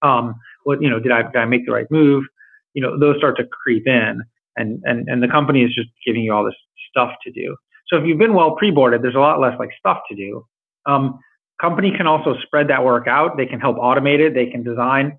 Um, 0.00 0.34
what 0.64 0.80
you 0.80 0.88
know, 0.88 0.98
did 0.98 1.12
I 1.12 1.24
did 1.24 1.36
I 1.36 1.44
make 1.44 1.66
the 1.66 1.72
right 1.72 1.90
move? 1.90 2.24
You 2.72 2.80
know, 2.80 2.98
those 2.98 3.18
start 3.18 3.36
to 3.36 3.44
creep 3.44 3.86
in, 3.86 4.22
and 4.56 4.80
and 4.84 5.10
and 5.10 5.22
the 5.22 5.28
company 5.28 5.62
is 5.62 5.74
just 5.74 5.90
giving 6.06 6.22
you 6.22 6.32
all 6.32 6.46
this 6.46 6.56
stuff 6.88 7.10
to 7.26 7.30
do. 7.30 7.54
So 7.88 7.98
if 7.98 8.06
you've 8.06 8.16
been 8.16 8.32
well 8.32 8.52
pre-boarded, 8.52 9.02
there's 9.02 9.14
a 9.14 9.20
lot 9.20 9.40
less 9.40 9.58
like 9.58 9.72
stuff 9.78 9.98
to 10.08 10.16
do. 10.16 10.46
Um, 10.86 11.18
company 11.60 11.92
can 11.96 12.06
also 12.06 12.36
spread 12.42 12.68
that 12.68 12.84
work 12.84 13.06
out. 13.08 13.36
They 13.36 13.46
can 13.46 13.60
help 13.60 13.76
automate 13.76 14.20
it. 14.20 14.34
They 14.34 14.46
can 14.46 14.62
design 14.62 15.18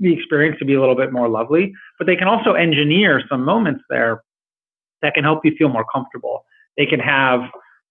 the 0.00 0.12
experience 0.12 0.58
to 0.60 0.64
be 0.64 0.74
a 0.74 0.80
little 0.80 0.94
bit 0.94 1.12
more 1.12 1.28
lovely, 1.28 1.72
but 1.98 2.06
they 2.06 2.16
can 2.16 2.28
also 2.28 2.52
engineer 2.52 3.20
some 3.28 3.44
moments 3.44 3.82
there 3.90 4.22
that 5.02 5.14
can 5.14 5.24
help 5.24 5.44
you 5.44 5.54
feel 5.58 5.68
more 5.68 5.84
comfortable. 5.92 6.44
They 6.76 6.86
can 6.86 7.00
have 7.00 7.40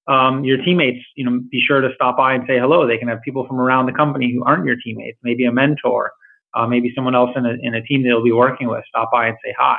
um, 0.08 0.46
your 0.46 0.58
teammates, 0.64 1.06
you 1.16 1.26
know, 1.26 1.42
be 1.52 1.62
sure 1.62 1.82
to 1.82 1.90
stop 1.96 2.18
by 2.18 2.34
and 2.34 2.46
say 2.48 2.60
hello. 2.60 2.88
They 2.88 2.98
can 2.98 3.10
have 3.10 3.22
people 3.24 3.46
from 3.46 3.60
around 3.60 3.88
the 3.88 3.92
company 3.92 4.32
who 4.32 4.44
aren't 4.44 4.66
your 4.66 4.78
teammates, 4.78 5.18
maybe 5.22 5.46
a 5.46 5.52
mentor, 5.52 6.12
uh, 6.54 6.66
maybe 6.66 6.92
someone 6.96 7.16
else 7.16 7.32
in 7.36 7.46
a, 7.46 7.58
in 7.62 7.76
a 7.76 7.82
team 7.82 8.04
that 8.04 8.10
you'll 8.10 8.24
be 8.24 8.32
working 8.32 8.70
with, 8.70 8.84
stop 8.88 9.12
by 9.12 9.28
and 9.28 9.38
say 9.44 9.54
hi. 9.58 9.78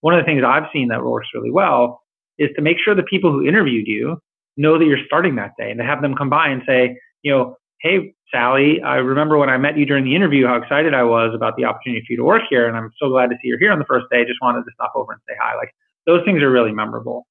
One 0.00 0.14
of 0.14 0.20
the 0.20 0.24
things 0.24 0.42
I've 0.44 0.66
seen 0.72 0.88
that 0.88 1.04
works 1.04 1.28
really 1.34 1.50
well 1.50 2.00
is 2.38 2.50
to 2.56 2.62
make 2.62 2.78
sure 2.82 2.94
the 2.94 3.02
people 3.02 3.30
who 3.30 3.46
interviewed 3.46 3.86
you 3.86 4.20
know 4.56 4.78
that 4.78 4.86
you're 4.86 5.04
starting 5.06 5.36
that 5.36 5.52
day 5.58 5.70
and 5.70 5.78
to 5.78 5.84
have 5.84 6.02
them 6.02 6.16
come 6.16 6.30
by 6.30 6.48
and 6.48 6.62
say, 6.66 6.98
you 7.22 7.32
know, 7.32 7.56
hey, 7.80 8.14
Sally, 8.32 8.80
I 8.82 8.96
remember 8.96 9.38
when 9.38 9.48
I 9.48 9.58
met 9.58 9.76
you 9.76 9.86
during 9.86 10.04
the 10.04 10.14
interview 10.14 10.46
how 10.46 10.56
excited 10.56 10.94
I 10.94 11.02
was 11.02 11.34
about 11.34 11.56
the 11.56 11.64
opportunity 11.64 12.04
for 12.06 12.12
you 12.12 12.16
to 12.18 12.24
work 12.24 12.42
here. 12.48 12.68
And 12.68 12.76
I'm 12.76 12.92
so 12.98 13.08
glad 13.08 13.30
to 13.30 13.36
see 13.36 13.48
you're 13.48 13.58
here 13.58 13.72
on 13.72 13.78
the 13.78 13.84
first 13.84 14.06
day. 14.10 14.24
Just 14.24 14.40
wanted 14.40 14.62
to 14.64 14.70
stop 14.74 14.92
over 14.94 15.12
and 15.12 15.20
say 15.28 15.34
hi. 15.40 15.56
Like 15.56 15.74
those 16.06 16.24
things 16.24 16.42
are 16.42 16.50
really 16.50 16.72
memorable. 16.72 17.26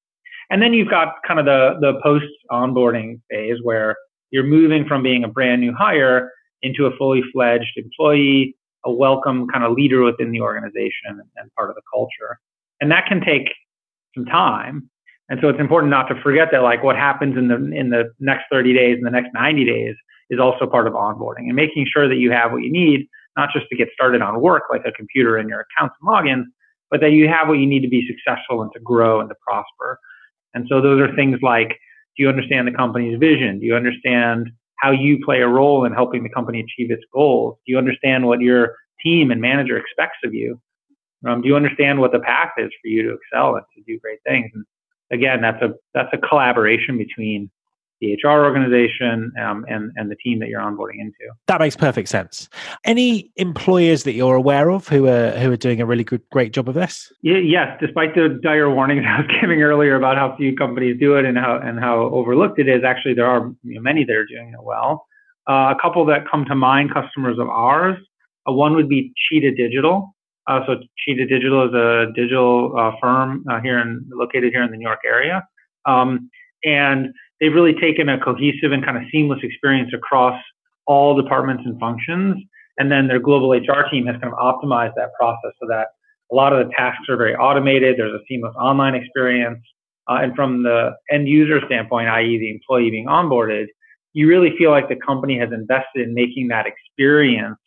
And 0.50 0.60
then 0.60 0.72
you've 0.72 0.90
got 0.90 1.14
kind 1.26 1.38
of 1.38 1.46
the, 1.46 1.76
the 1.80 2.00
post 2.02 2.26
onboarding 2.50 3.20
phase 3.30 3.58
where 3.62 3.96
you're 4.30 4.44
moving 4.44 4.86
from 4.86 5.02
being 5.02 5.24
a 5.24 5.28
brand 5.28 5.60
new 5.60 5.72
hire 5.72 6.30
into 6.62 6.86
a 6.86 6.96
fully 6.96 7.22
fledged 7.32 7.72
employee, 7.76 8.56
a 8.84 8.92
welcome 8.92 9.46
kind 9.48 9.64
of 9.64 9.72
leader 9.72 10.02
within 10.02 10.32
the 10.32 10.40
organization 10.40 11.20
and 11.36 11.54
part 11.54 11.70
of 11.70 11.76
the 11.76 11.82
culture. 11.92 12.38
And 12.80 12.90
that 12.90 13.06
can 13.06 13.20
take 13.20 13.52
some 14.14 14.24
time. 14.24 14.90
And 15.30 15.38
so 15.40 15.48
it's 15.48 15.60
important 15.60 15.90
not 15.90 16.08
to 16.08 16.20
forget 16.22 16.48
that 16.50 16.62
like 16.62 16.82
what 16.82 16.96
happens 16.96 17.38
in 17.38 17.48
the 17.48 17.54
in 17.54 17.90
the 17.90 18.12
next 18.18 18.44
30 18.50 18.74
days 18.74 18.96
and 18.96 19.06
the 19.06 19.10
next 19.10 19.32
90 19.32 19.64
days 19.64 19.94
is 20.28 20.40
also 20.40 20.66
part 20.66 20.86
of 20.86 20.92
onboarding 20.92 21.46
and 21.46 21.54
making 21.54 21.86
sure 21.90 22.08
that 22.08 22.16
you 22.16 22.32
have 22.32 22.52
what 22.52 22.62
you 22.62 22.70
need, 22.70 23.06
not 23.36 23.48
just 23.52 23.66
to 23.70 23.76
get 23.76 23.88
started 23.94 24.22
on 24.22 24.40
work 24.40 24.64
like 24.70 24.82
a 24.84 24.92
computer 24.92 25.36
and 25.36 25.48
your 25.48 25.64
accounts 25.64 25.94
and 26.00 26.10
logins, 26.10 26.44
but 26.90 27.00
that 27.00 27.12
you 27.12 27.28
have 27.28 27.48
what 27.48 27.58
you 27.58 27.66
need 27.66 27.80
to 27.80 27.88
be 27.88 28.06
successful 28.06 28.60
and 28.60 28.70
to 28.74 28.80
grow 28.80 29.20
and 29.20 29.28
to 29.28 29.36
prosper. 29.46 29.98
And 30.52 30.66
so 30.68 30.80
those 30.80 31.00
are 31.00 31.14
things 31.14 31.38
like 31.42 31.78
do 32.16 32.24
you 32.24 32.28
understand 32.28 32.66
the 32.66 32.72
company's 32.72 33.18
vision? 33.18 33.60
Do 33.60 33.66
you 33.66 33.76
understand 33.76 34.50
how 34.78 34.90
you 34.90 35.20
play 35.24 35.42
a 35.42 35.48
role 35.48 35.84
in 35.84 35.92
helping 35.92 36.24
the 36.24 36.28
company 36.28 36.58
achieve 36.60 36.90
its 36.90 37.04
goals? 37.12 37.56
Do 37.66 37.72
you 37.72 37.78
understand 37.78 38.26
what 38.26 38.40
your 38.40 38.74
team 39.02 39.30
and 39.30 39.40
manager 39.40 39.76
expects 39.78 40.18
of 40.24 40.34
you? 40.34 40.60
Um, 41.26 41.42
do 41.42 41.48
you 41.48 41.56
understand 41.56 42.00
what 42.00 42.12
the 42.12 42.18
path 42.18 42.50
is 42.58 42.70
for 42.82 42.88
you 42.88 43.02
to 43.02 43.14
excel 43.14 43.54
and 43.54 43.64
to 43.76 43.82
do 43.86 43.98
great 44.00 44.18
things? 44.26 44.50
And 44.54 44.64
again, 45.10 45.40
that's 45.42 45.62
a 45.62 45.74
that's 45.94 46.10
a 46.12 46.18
collaboration 46.18 46.98
between 46.98 47.50
the 48.00 48.18
HR 48.24 48.44
organization 48.44 49.32
um, 49.40 49.64
and 49.68 49.92
and 49.96 50.10
the 50.10 50.16
team 50.16 50.38
that 50.40 50.48
you're 50.48 50.60
onboarding 50.60 51.00
into. 51.00 51.32
That 51.46 51.60
makes 51.60 51.76
perfect 51.76 52.08
sense. 52.08 52.48
Any 52.84 53.30
employers 53.36 54.04
that 54.04 54.12
you're 54.12 54.34
aware 54.34 54.70
of 54.70 54.88
who 54.88 55.06
are 55.06 55.32
who 55.32 55.52
are 55.52 55.56
doing 55.56 55.80
a 55.80 55.86
really 55.86 56.04
good 56.04 56.22
great 56.30 56.52
job 56.52 56.68
of 56.68 56.74
this? 56.74 57.12
Yeah, 57.22 57.38
yes, 57.38 57.76
despite 57.80 58.14
the 58.14 58.40
dire 58.42 58.70
warnings 58.70 59.04
I 59.06 59.20
was 59.20 59.30
giving 59.40 59.62
earlier 59.62 59.96
about 59.96 60.16
how 60.16 60.34
few 60.36 60.56
companies 60.56 60.98
do 60.98 61.16
it 61.16 61.24
and 61.24 61.36
how 61.36 61.58
and 61.58 61.78
how 61.78 62.02
overlooked 62.12 62.58
it 62.58 62.68
is, 62.68 62.84
actually 62.84 63.14
there 63.14 63.26
are 63.26 63.52
you 63.62 63.74
know, 63.74 63.80
many 63.82 64.04
that 64.04 64.12
are 64.12 64.26
doing 64.26 64.52
it 64.54 64.62
well. 64.62 65.06
Uh, 65.48 65.74
a 65.76 65.76
couple 65.80 66.04
that 66.06 66.30
come 66.30 66.44
to 66.44 66.54
mind, 66.54 66.92
customers 66.92 67.38
of 67.38 67.48
ours. 67.48 67.96
Uh, 68.48 68.52
one 68.52 68.74
would 68.74 68.88
be 68.88 69.12
Cheetah 69.28 69.54
Digital. 69.56 70.14
Uh, 70.50 70.66
so 70.66 70.80
Cheetah 70.98 71.26
Digital 71.26 71.68
is 71.68 71.74
a 71.74 72.12
digital 72.12 72.76
uh, 72.76 72.90
firm 73.00 73.44
uh, 73.48 73.60
here 73.60 73.78
in 73.78 74.04
located 74.12 74.52
here 74.52 74.64
in 74.64 74.72
the 74.72 74.76
New 74.76 74.86
York 74.86 74.98
area, 75.06 75.46
um, 75.86 76.28
and 76.64 77.14
they've 77.38 77.54
really 77.54 77.74
taken 77.74 78.08
a 78.08 78.18
cohesive 78.18 78.72
and 78.72 78.84
kind 78.84 78.96
of 78.96 79.04
seamless 79.12 79.38
experience 79.44 79.92
across 79.94 80.42
all 80.86 81.14
departments 81.14 81.62
and 81.64 81.78
functions. 81.78 82.34
And 82.78 82.90
then 82.90 83.06
their 83.06 83.20
global 83.20 83.52
HR 83.52 83.88
team 83.92 84.06
has 84.06 84.16
kind 84.20 84.32
of 84.32 84.38
optimized 84.40 84.94
that 84.96 85.10
process 85.16 85.52
so 85.60 85.68
that 85.68 85.88
a 86.32 86.34
lot 86.34 86.52
of 86.52 86.66
the 86.66 86.74
tasks 86.74 87.08
are 87.08 87.16
very 87.16 87.36
automated. 87.36 87.96
There's 87.96 88.12
a 88.12 88.24
seamless 88.28 88.54
online 88.56 88.96
experience, 88.96 89.60
uh, 90.08 90.18
and 90.20 90.34
from 90.34 90.64
the 90.64 90.96
end 91.12 91.28
user 91.28 91.60
standpoint, 91.64 92.08
i.e., 92.08 92.38
the 92.38 92.50
employee 92.50 92.90
being 92.90 93.06
onboarded, 93.06 93.66
you 94.14 94.26
really 94.26 94.56
feel 94.58 94.72
like 94.72 94.88
the 94.88 94.96
company 94.96 95.38
has 95.38 95.52
invested 95.52 96.08
in 96.08 96.12
making 96.12 96.48
that 96.48 96.66
experience 96.66 97.58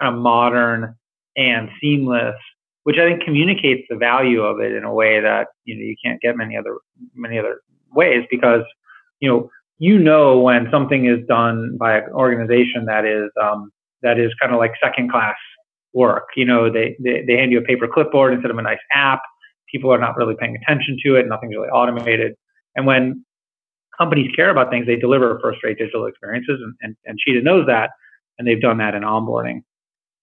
kind 0.00 0.14
of 0.14 0.22
modern 0.22 0.94
and 1.40 1.70
seamless, 1.80 2.36
which 2.84 2.96
I 2.98 3.08
think 3.08 3.22
communicates 3.22 3.86
the 3.88 3.96
value 3.96 4.42
of 4.42 4.60
it 4.60 4.72
in 4.72 4.84
a 4.84 4.92
way 4.92 5.20
that 5.20 5.48
you 5.64 5.74
know 5.74 5.82
you 5.82 5.96
can't 6.04 6.20
get 6.20 6.36
many 6.36 6.56
other 6.56 6.76
many 7.14 7.38
other 7.38 7.62
ways 7.92 8.26
because 8.30 8.62
you 9.20 9.28
know 9.28 9.50
you 9.78 9.98
know 9.98 10.38
when 10.38 10.68
something 10.70 11.06
is 11.06 11.26
done 11.26 11.76
by 11.78 11.98
an 11.98 12.10
organization 12.12 12.84
that 12.84 13.04
is 13.04 13.30
um, 13.42 13.70
that 14.02 14.18
is 14.18 14.32
kind 14.40 14.52
of 14.52 14.58
like 14.58 14.72
second 14.82 15.10
class 15.10 15.36
work. 15.92 16.28
You 16.36 16.44
know, 16.44 16.70
they, 16.70 16.96
they 17.00 17.24
they 17.26 17.36
hand 17.36 17.52
you 17.52 17.58
a 17.58 17.62
paper 17.62 17.88
clipboard 17.92 18.34
instead 18.34 18.50
of 18.50 18.58
a 18.58 18.62
nice 18.62 18.78
app. 18.92 19.22
People 19.70 19.92
are 19.92 19.98
not 19.98 20.16
really 20.16 20.34
paying 20.38 20.56
attention 20.56 20.98
to 21.04 21.16
it. 21.16 21.26
Nothing's 21.26 21.54
really 21.54 21.68
automated. 21.68 22.34
And 22.76 22.86
when 22.86 23.24
companies 23.98 24.30
care 24.34 24.50
about 24.50 24.70
things, 24.70 24.86
they 24.86 24.96
deliver 24.96 25.38
first-rate 25.42 25.78
digital 25.78 26.06
experiences, 26.06 26.60
and, 26.62 26.74
and, 26.80 26.96
and 27.04 27.18
Cheetah 27.18 27.42
knows 27.42 27.66
that, 27.66 27.90
and 28.38 28.46
they've 28.46 28.60
done 28.60 28.78
that 28.78 28.94
in 28.94 29.02
onboarding. 29.02 29.62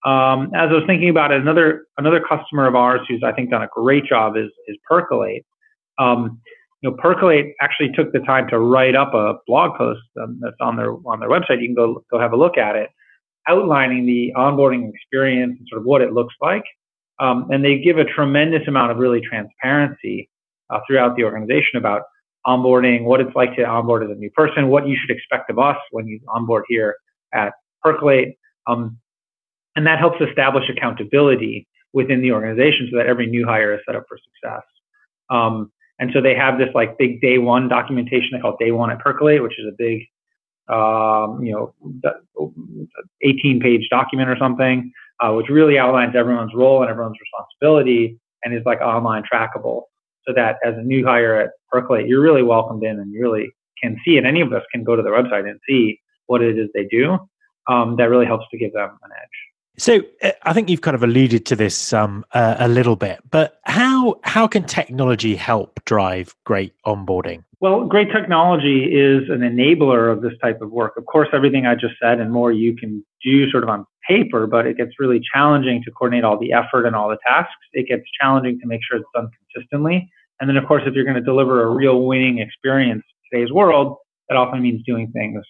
Um, 0.04 0.50
as 0.54 0.70
I 0.70 0.74
was 0.74 0.84
thinking 0.86 1.08
about 1.08 1.32
it, 1.32 1.40
another 1.40 1.86
another 1.96 2.20
customer 2.20 2.66
of 2.66 2.74
ours 2.74 3.00
who's 3.08 3.22
I 3.24 3.32
think 3.32 3.50
done 3.50 3.62
a 3.62 3.68
great 3.72 4.04
job 4.04 4.36
is 4.36 4.50
is 4.68 4.76
Percolate. 4.88 5.44
Um, 5.98 6.40
you 6.82 6.90
know, 6.90 6.96
Percolate 6.96 7.54
actually 7.60 7.90
took 7.92 8.12
the 8.12 8.20
time 8.20 8.46
to 8.48 8.58
write 8.60 8.94
up 8.94 9.12
a 9.14 9.34
blog 9.46 9.76
post 9.76 10.00
um, 10.22 10.38
that's 10.40 10.56
on 10.60 10.76
their 10.76 10.92
on 11.06 11.18
their 11.20 11.28
website. 11.28 11.60
You 11.60 11.68
can 11.68 11.74
go 11.74 12.04
go 12.10 12.20
have 12.20 12.32
a 12.32 12.36
look 12.36 12.56
at 12.56 12.76
it, 12.76 12.90
outlining 13.48 14.06
the 14.06 14.32
onboarding 14.36 14.88
experience 14.92 15.56
and 15.58 15.66
sort 15.68 15.80
of 15.80 15.86
what 15.86 16.00
it 16.00 16.12
looks 16.12 16.34
like. 16.40 16.64
Um, 17.20 17.50
and 17.50 17.64
they 17.64 17.78
give 17.78 17.98
a 17.98 18.04
tremendous 18.04 18.68
amount 18.68 18.92
of 18.92 18.98
really 18.98 19.20
transparency 19.20 20.30
uh, 20.70 20.78
throughout 20.86 21.16
the 21.16 21.24
organization 21.24 21.76
about 21.76 22.02
onboarding, 22.46 23.04
what 23.04 23.20
it's 23.20 23.34
like 23.34 23.56
to 23.56 23.64
onboard 23.64 24.04
as 24.04 24.10
a 24.10 24.14
new 24.14 24.30
person, 24.30 24.68
what 24.68 24.86
you 24.86 24.96
should 25.00 25.14
expect 25.14 25.50
of 25.50 25.58
us 25.58 25.76
when 25.90 26.06
you 26.06 26.20
onboard 26.28 26.64
here 26.68 26.96
at 27.34 27.52
Percolate. 27.82 28.38
Um, 28.66 28.98
and 29.76 29.86
that 29.86 29.98
helps 29.98 30.20
establish 30.20 30.64
accountability 30.68 31.66
within 31.92 32.20
the 32.20 32.32
organization 32.32 32.88
so 32.90 32.98
that 32.98 33.06
every 33.06 33.26
new 33.26 33.46
hire 33.46 33.74
is 33.74 33.80
set 33.86 33.96
up 33.96 34.04
for 34.08 34.18
success. 34.18 34.62
Um, 35.30 35.72
and 35.98 36.10
so 36.12 36.20
they 36.20 36.34
have 36.34 36.58
this 36.58 36.68
like 36.74 36.96
big 36.98 37.20
day 37.20 37.38
one 37.38 37.68
documentation 37.68 38.30
they 38.32 38.40
call 38.40 38.56
day 38.58 38.70
one 38.70 38.90
at 38.90 39.00
Percolate, 39.00 39.42
which 39.42 39.58
is 39.58 39.66
a 39.66 39.74
big, 39.76 40.02
um, 40.68 41.42
you 41.42 41.52
know, 41.52 41.74
18 43.22 43.60
page 43.60 43.88
document 43.90 44.28
or 44.28 44.36
something, 44.36 44.92
uh, 45.20 45.32
which 45.32 45.48
really 45.48 45.78
outlines 45.78 46.14
everyone's 46.14 46.52
role 46.54 46.82
and 46.82 46.90
everyone's 46.90 47.18
responsibility 47.20 48.18
and 48.44 48.54
is 48.54 48.62
like 48.64 48.80
online 48.80 49.22
trackable 49.30 49.82
so 50.26 50.32
that 50.34 50.56
as 50.64 50.74
a 50.76 50.82
new 50.82 51.04
hire 51.04 51.40
at 51.40 51.50
Percolate, 51.70 52.06
you're 52.06 52.20
really 52.20 52.42
welcomed 52.42 52.84
in 52.84 52.98
and 53.00 53.12
you 53.12 53.20
really 53.20 53.50
can 53.82 53.96
see 54.04 54.16
it. 54.16 54.24
Any 54.24 54.40
of 54.40 54.52
us 54.52 54.62
can 54.72 54.84
go 54.84 54.94
to 54.94 55.02
their 55.02 55.12
website 55.12 55.48
and 55.48 55.58
see 55.68 56.00
what 56.26 56.42
it 56.42 56.58
is 56.58 56.68
they 56.74 56.84
do. 56.84 57.18
Um, 57.66 57.96
that 57.96 58.08
really 58.08 58.26
helps 58.26 58.46
to 58.50 58.58
give 58.58 58.72
them 58.72 58.90
an 59.02 59.10
edge 59.20 59.47
So 59.78 60.00
uh, 60.22 60.32
I 60.42 60.52
think 60.52 60.68
you've 60.68 60.80
kind 60.80 60.94
of 60.94 61.02
alluded 61.02 61.46
to 61.46 61.56
this 61.56 61.92
um, 61.92 62.24
uh, 62.32 62.56
a 62.58 62.68
little 62.68 62.96
bit, 62.96 63.20
but 63.30 63.60
how 63.64 64.20
how 64.24 64.46
can 64.46 64.64
technology 64.64 65.36
help 65.36 65.80
drive 65.84 66.34
great 66.44 66.74
onboarding? 66.84 67.44
Well, 67.60 67.86
great 67.86 68.12
technology 68.12 68.84
is 68.84 69.28
an 69.30 69.40
enabler 69.40 70.12
of 70.12 70.22
this 70.22 70.32
type 70.42 70.60
of 70.60 70.70
work. 70.70 70.96
Of 70.96 71.06
course, 71.06 71.28
everything 71.32 71.66
I 71.66 71.74
just 71.74 71.94
said 72.00 72.20
and 72.20 72.32
more 72.32 72.52
you 72.52 72.76
can 72.76 73.04
do 73.22 73.50
sort 73.50 73.64
of 73.64 73.68
on 73.68 73.84
paper, 74.08 74.46
but 74.46 74.66
it 74.66 74.76
gets 74.76 74.92
really 74.98 75.20
challenging 75.32 75.82
to 75.84 75.90
coordinate 75.90 76.24
all 76.24 76.38
the 76.38 76.52
effort 76.52 76.86
and 76.86 76.94
all 76.94 77.08
the 77.08 77.18
tasks. 77.26 77.52
It 77.72 77.88
gets 77.88 78.04
challenging 78.20 78.60
to 78.60 78.66
make 78.66 78.80
sure 78.88 78.98
it's 78.98 79.08
done 79.14 79.28
consistently. 79.54 80.08
And 80.40 80.48
then, 80.48 80.56
of 80.56 80.66
course, 80.66 80.82
if 80.86 80.94
you're 80.94 81.04
going 81.04 81.16
to 81.16 81.22
deliver 81.22 81.64
a 81.64 81.70
real 81.70 82.02
winning 82.02 82.38
experience 82.38 83.02
in 83.32 83.38
today's 83.38 83.52
world, 83.52 83.96
that 84.28 84.36
often 84.36 84.62
means 84.62 84.82
doing 84.86 85.10
things 85.12 85.42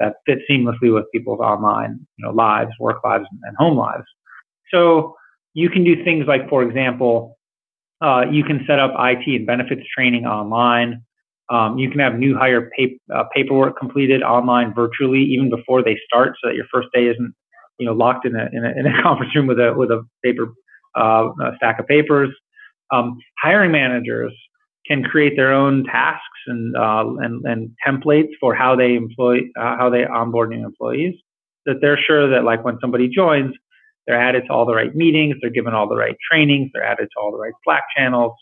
that 0.00 0.14
fit 0.26 0.38
seamlessly 0.50 0.92
with 0.92 1.04
people's 1.12 1.40
online, 1.40 2.00
you 2.16 2.26
know, 2.26 2.32
lives, 2.32 2.72
work 2.80 3.04
lives, 3.04 3.26
and 3.42 3.56
home 3.56 3.76
lives. 3.76 4.04
So 4.72 5.14
you 5.54 5.68
can 5.68 5.84
do 5.84 6.02
things 6.04 6.24
like, 6.26 6.48
for 6.48 6.62
example, 6.62 7.38
uh, 8.00 8.24
you 8.30 8.42
can 8.42 8.64
set 8.66 8.78
up 8.78 8.92
IT 8.98 9.26
and 9.26 9.46
benefits 9.46 9.82
training 9.94 10.26
online. 10.26 11.04
Um, 11.50 11.78
you 11.78 11.90
can 11.90 12.00
have 12.00 12.14
new 12.14 12.36
hire 12.36 12.70
pap- 12.78 12.98
uh, 13.14 13.24
paperwork 13.34 13.78
completed 13.78 14.22
online 14.22 14.72
virtually 14.74 15.22
even 15.22 15.50
before 15.50 15.82
they 15.82 15.98
start, 16.06 16.36
so 16.40 16.48
that 16.48 16.56
your 16.56 16.66
first 16.72 16.88
day 16.94 17.06
isn't, 17.06 17.34
you 17.78 17.86
know, 17.86 17.92
locked 17.92 18.24
in 18.24 18.36
a 18.36 18.48
in 18.52 18.64
a, 18.64 18.70
in 18.70 18.86
a 18.86 19.02
conference 19.02 19.34
room 19.34 19.46
with 19.46 19.58
a 19.58 19.74
with 19.76 19.90
a 19.90 20.02
paper 20.24 20.52
uh, 20.98 21.28
a 21.42 21.56
stack 21.56 21.78
of 21.78 21.86
papers. 21.86 22.30
Um, 22.92 23.18
hiring 23.42 23.70
managers 23.70 24.32
can 24.90 25.04
create 25.04 25.36
their 25.36 25.52
own 25.52 25.84
tasks 25.84 26.24
and 26.46 26.76
uh, 26.76 27.04
and, 27.18 27.44
and 27.44 27.70
templates 27.86 28.30
for 28.40 28.54
how 28.54 28.74
they 28.74 28.94
employ 28.94 29.38
uh, 29.58 29.76
how 29.76 29.88
they 29.88 30.04
onboard 30.04 30.50
new 30.50 30.64
employees. 30.64 31.14
That 31.66 31.76
they're 31.80 31.98
sure 31.98 32.28
that 32.28 32.44
like 32.44 32.64
when 32.64 32.78
somebody 32.80 33.08
joins, 33.08 33.54
they're 34.06 34.20
added 34.20 34.44
to 34.46 34.52
all 34.52 34.66
the 34.66 34.74
right 34.74 34.94
meetings, 34.94 35.36
they're 35.40 35.50
given 35.50 35.74
all 35.74 35.88
the 35.88 35.96
right 35.96 36.16
trainings, 36.30 36.70
they're 36.74 36.84
added 36.84 37.08
to 37.12 37.20
all 37.20 37.30
the 37.30 37.38
right 37.38 37.52
Slack 37.64 37.84
channels, 37.96 38.32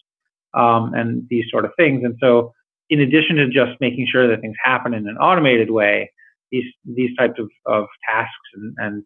um, 0.54 0.94
and 0.94 1.26
these 1.28 1.44
sort 1.50 1.64
of 1.64 1.72
things. 1.76 2.02
And 2.04 2.16
so, 2.20 2.52
in 2.88 3.00
addition 3.00 3.36
to 3.36 3.48
just 3.48 3.72
making 3.80 4.06
sure 4.10 4.26
that 4.28 4.40
things 4.40 4.56
happen 4.64 4.94
in 4.94 5.06
an 5.06 5.18
automated 5.18 5.70
way, 5.70 6.10
these 6.50 6.72
these 6.86 7.14
types 7.18 7.38
of, 7.38 7.50
of 7.66 7.86
tasks 8.08 8.32
and, 8.54 8.74
and 8.78 9.04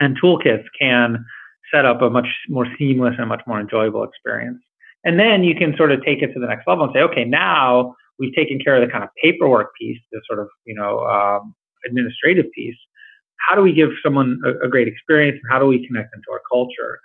and 0.00 0.20
toolkits 0.20 0.64
can 0.78 1.24
set 1.72 1.86
up 1.86 2.02
a 2.02 2.10
much 2.10 2.28
more 2.48 2.66
seamless 2.78 3.14
and 3.18 3.28
much 3.28 3.42
more 3.46 3.60
enjoyable 3.60 4.04
experience. 4.04 4.58
And 5.04 5.18
then 5.18 5.44
you 5.44 5.54
can 5.54 5.76
sort 5.76 5.92
of 5.92 6.04
take 6.04 6.22
it 6.22 6.32
to 6.34 6.40
the 6.40 6.46
next 6.46 6.66
level 6.66 6.84
and 6.84 6.92
say, 6.94 7.00
okay, 7.00 7.24
now 7.24 7.94
we've 8.18 8.34
taken 8.34 8.58
care 8.58 8.76
of 8.76 8.86
the 8.86 8.92
kind 8.92 9.04
of 9.04 9.10
paperwork 9.22 9.70
piece, 9.80 9.98
the 10.12 10.20
sort 10.26 10.40
of, 10.40 10.48
you 10.66 10.74
know, 10.74 11.00
um, 11.06 11.54
administrative 11.86 12.46
piece. 12.52 12.76
How 13.48 13.54
do 13.54 13.62
we 13.62 13.72
give 13.72 13.90
someone 14.02 14.40
a, 14.44 14.66
a 14.66 14.68
great 14.68 14.88
experience 14.88 15.38
and 15.42 15.52
how 15.52 15.58
do 15.58 15.66
we 15.66 15.86
connect 15.86 16.10
them 16.10 16.20
to 16.26 16.32
our 16.32 16.40
culture? 16.50 16.98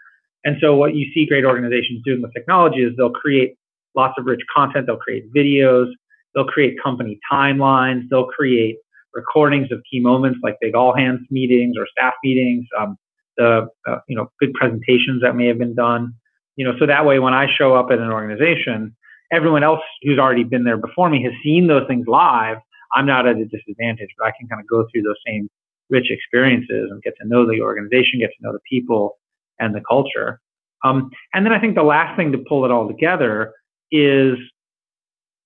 And 0.43 0.57
so 0.59 0.75
what 0.75 0.95
you 0.95 1.11
see 1.13 1.25
great 1.25 1.45
organizations 1.45 2.01
doing 2.03 2.21
with 2.21 2.33
technology 2.33 2.81
is 2.81 2.93
they'll 2.97 3.11
create 3.11 3.55
lots 3.95 4.15
of 4.17 4.25
rich 4.25 4.41
content. 4.53 4.87
They'll 4.87 4.97
create 4.97 5.31
videos. 5.33 5.87
They'll 6.33 6.47
create 6.47 6.75
company 6.83 7.19
timelines. 7.31 8.09
They'll 8.09 8.25
create 8.27 8.77
recordings 9.13 9.71
of 9.71 9.81
key 9.89 9.99
moments 9.99 10.39
like 10.41 10.57
big 10.59 10.75
all 10.75 10.95
hands 10.95 11.21
meetings 11.29 11.77
or 11.77 11.87
staff 11.91 12.13
meetings. 12.23 12.65
Um, 12.77 12.97
the 13.37 13.67
uh, 13.87 13.97
you 14.07 14.15
know 14.15 14.29
good 14.39 14.53
presentations 14.53 15.21
that 15.21 15.35
may 15.35 15.47
have 15.47 15.57
been 15.57 15.75
done 15.75 16.13
you 16.55 16.65
know 16.65 16.73
so 16.79 16.85
that 16.85 17.05
way 17.05 17.19
when 17.19 17.33
i 17.33 17.47
show 17.57 17.75
up 17.75 17.87
at 17.91 17.99
an 17.99 18.11
organization 18.11 18.95
everyone 19.31 19.63
else 19.63 19.81
who's 20.03 20.19
already 20.19 20.43
been 20.43 20.63
there 20.63 20.77
before 20.77 21.09
me 21.09 21.23
has 21.23 21.33
seen 21.43 21.67
those 21.67 21.87
things 21.87 22.05
live. 22.07 22.57
I'm 22.95 23.07
not 23.07 23.27
at 23.27 23.37
a 23.37 23.45
disadvantage 23.45 24.09
but 24.17 24.27
i 24.27 24.31
can 24.37 24.47
kind 24.47 24.61
of 24.61 24.67
go 24.67 24.85
through 24.91 25.03
those 25.03 25.17
same 25.25 25.49
rich 25.89 26.09
experiences 26.09 26.89
and 26.91 27.01
get 27.03 27.13
to 27.21 27.27
know 27.27 27.45
the 27.45 27.61
organization 27.61 28.19
get 28.19 28.31
to 28.37 28.41
know 28.41 28.53
the 28.53 28.59
people 28.69 29.19
and 29.59 29.75
the 29.75 29.81
culture. 29.87 30.39
Um, 30.83 31.11
and 31.33 31.45
then 31.45 31.53
i 31.53 31.59
think 31.59 31.75
the 31.75 31.83
last 31.83 32.15
thing 32.17 32.31
to 32.31 32.37
pull 32.37 32.65
it 32.65 32.71
all 32.71 32.87
together 32.87 33.53
is 33.91 34.37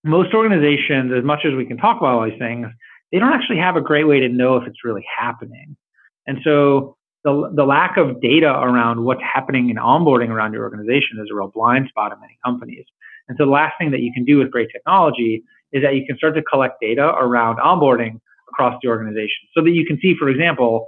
most 0.03 0.33
organizations 0.33 1.11
as 1.11 1.23
much 1.23 1.41
as 1.45 1.53
we 1.53 1.65
can 1.65 1.77
talk 1.77 1.97
about 1.97 2.13
all 2.13 2.25
these 2.25 2.39
things 2.39 2.67
they 3.11 3.19
don't 3.19 3.33
actually 3.33 3.57
have 3.57 3.75
a 3.75 3.81
great 3.81 4.07
way 4.07 4.19
to 4.19 4.29
know 4.29 4.57
if 4.57 4.67
it's 4.67 4.83
really 4.83 5.05
happening. 5.17 5.77
And 6.25 6.39
so 6.43 6.97
the, 7.27 7.51
the 7.53 7.65
lack 7.65 7.97
of 7.97 8.21
data 8.21 8.47
around 8.47 9.03
what's 9.03 9.21
happening 9.21 9.69
in 9.69 9.75
onboarding 9.75 10.29
around 10.29 10.53
your 10.53 10.63
organization 10.63 11.19
is 11.21 11.27
a 11.29 11.35
real 11.35 11.51
blind 11.53 11.89
spot 11.89 12.13
in 12.13 12.21
many 12.21 12.37
companies. 12.45 12.85
And 13.27 13.37
so 13.37 13.43
the 13.43 13.51
last 13.51 13.73
thing 13.77 13.91
that 13.91 13.99
you 13.99 14.13
can 14.13 14.23
do 14.23 14.37
with 14.37 14.49
great 14.49 14.69
technology 14.71 15.43
is 15.73 15.83
that 15.83 15.95
you 15.95 16.05
can 16.05 16.15
start 16.15 16.35
to 16.35 16.41
collect 16.41 16.79
data 16.79 17.13
around 17.19 17.57
onboarding 17.57 18.21
across 18.47 18.79
the 18.81 18.87
organization 18.87 19.43
so 19.53 19.61
that 19.61 19.71
you 19.71 19.85
can 19.85 19.99
see, 19.99 20.15
for 20.17 20.29
example, 20.29 20.87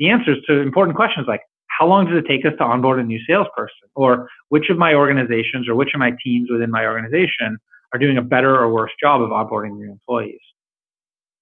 the 0.00 0.08
answers 0.10 0.38
to 0.48 0.54
important 0.54 0.96
questions 0.96 1.26
like 1.28 1.42
how 1.68 1.86
long 1.86 2.06
does 2.06 2.16
it 2.18 2.26
take 2.26 2.44
us 2.44 2.54
to 2.58 2.64
onboard 2.64 2.98
a 2.98 3.04
new 3.04 3.20
salesperson? 3.24 3.88
Or 3.94 4.28
which 4.48 4.70
of 4.70 4.78
my 4.78 4.94
organizations 4.94 5.68
or 5.68 5.76
which 5.76 5.94
of 5.94 6.00
my 6.00 6.10
teams 6.24 6.50
within 6.50 6.72
my 6.72 6.86
organization 6.86 7.56
are 7.92 8.00
doing 8.00 8.16
a 8.16 8.22
better 8.22 8.58
or 8.58 8.72
worse 8.72 8.90
job 9.00 9.22
of 9.22 9.30
onboarding 9.30 9.76
new 9.76 9.92
employees? 9.92 10.40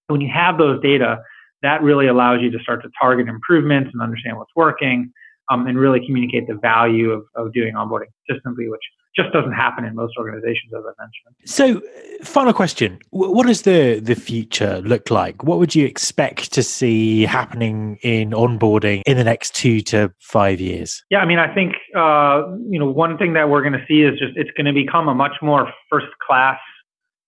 When 0.09 0.21
you 0.21 0.31
have 0.31 0.59
those 0.59 0.83
data, 0.83 1.21
that 1.67 1.83
really 1.83 2.07
allows 2.07 2.41
you 2.41 2.51
to 2.51 2.59
start 2.61 2.83
to 2.83 2.91
target 3.01 3.29
improvements 3.29 3.91
and 3.93 4.01
understand 4.01 4.37
what's 4.39 4.55
working 4.55 5.13
um, 5.51 5.67
and 5.67 5.79
really 5.79 6.01
communicate 6.05 6.47
the 6.47 6.55
value 6.55 7.11
of, 7.11 7.25
of 7.35 7.53
doing 7.53 7.75
onboarding 7.75 8.07
consistently, 8.27 8.69
which 8.69 8.81
just 9.17 9.33
doesn't 9.33 9.53
happen 9.53 9.85
in 9.85 9.95
most 9.95 10.15
organizations, 10.19 10.73
as 10.77 10.83
I 10.85 11.03
mentioned. 11.03 11.35
So, 11.47 11.81
final 12.23 12.53
question: 12.53 12.99
What 13.11 13.47
does 13.47 13.63
the 13.63 14.01
the 14.01 14.15
future 14.15 14.81
look 14.83 15.11
like? 15.11 15.43
What 15.43 15.59
would 15.59 15.75
you 15.75 15.87
expect 15.87 16.53
to 16.53 16.63
see 16.63 17.23
happening 17.23 17.99
in 18.03 18.31
onboarding 18.31 19.03
in 19.07 19.17
the 19.17 19.25
next 19.25 19.55
two 19.55 19.81
to 19.83 20.13
five 20.21 20.61
years? 20.61 21.03
Yeah, 21.11 21.21
I 21.21 21.27
mean, 21.27 21.39
I 21.39 21.53
think 21.53 21.75
uh, 21.97 22.43
you 22.69 22.79
know 22.79 22.91
one 22.91 23.17
thing 23.17 23.33
that 23.35 23.49
we're 23.49 23.63
going 23.63 23.73
to 23.73 23.85
see 23.89 24.03
is 24.03 24.19
just 24.19 24.37
it's 24.37 24.51
going 24.57 24.67
to 24.67 24.75
become 24.75 25.09
a 25.09 25.15
much 25.15 25.37
more 25.43 25.73
first 25.91 26.09
class 26.27 26.59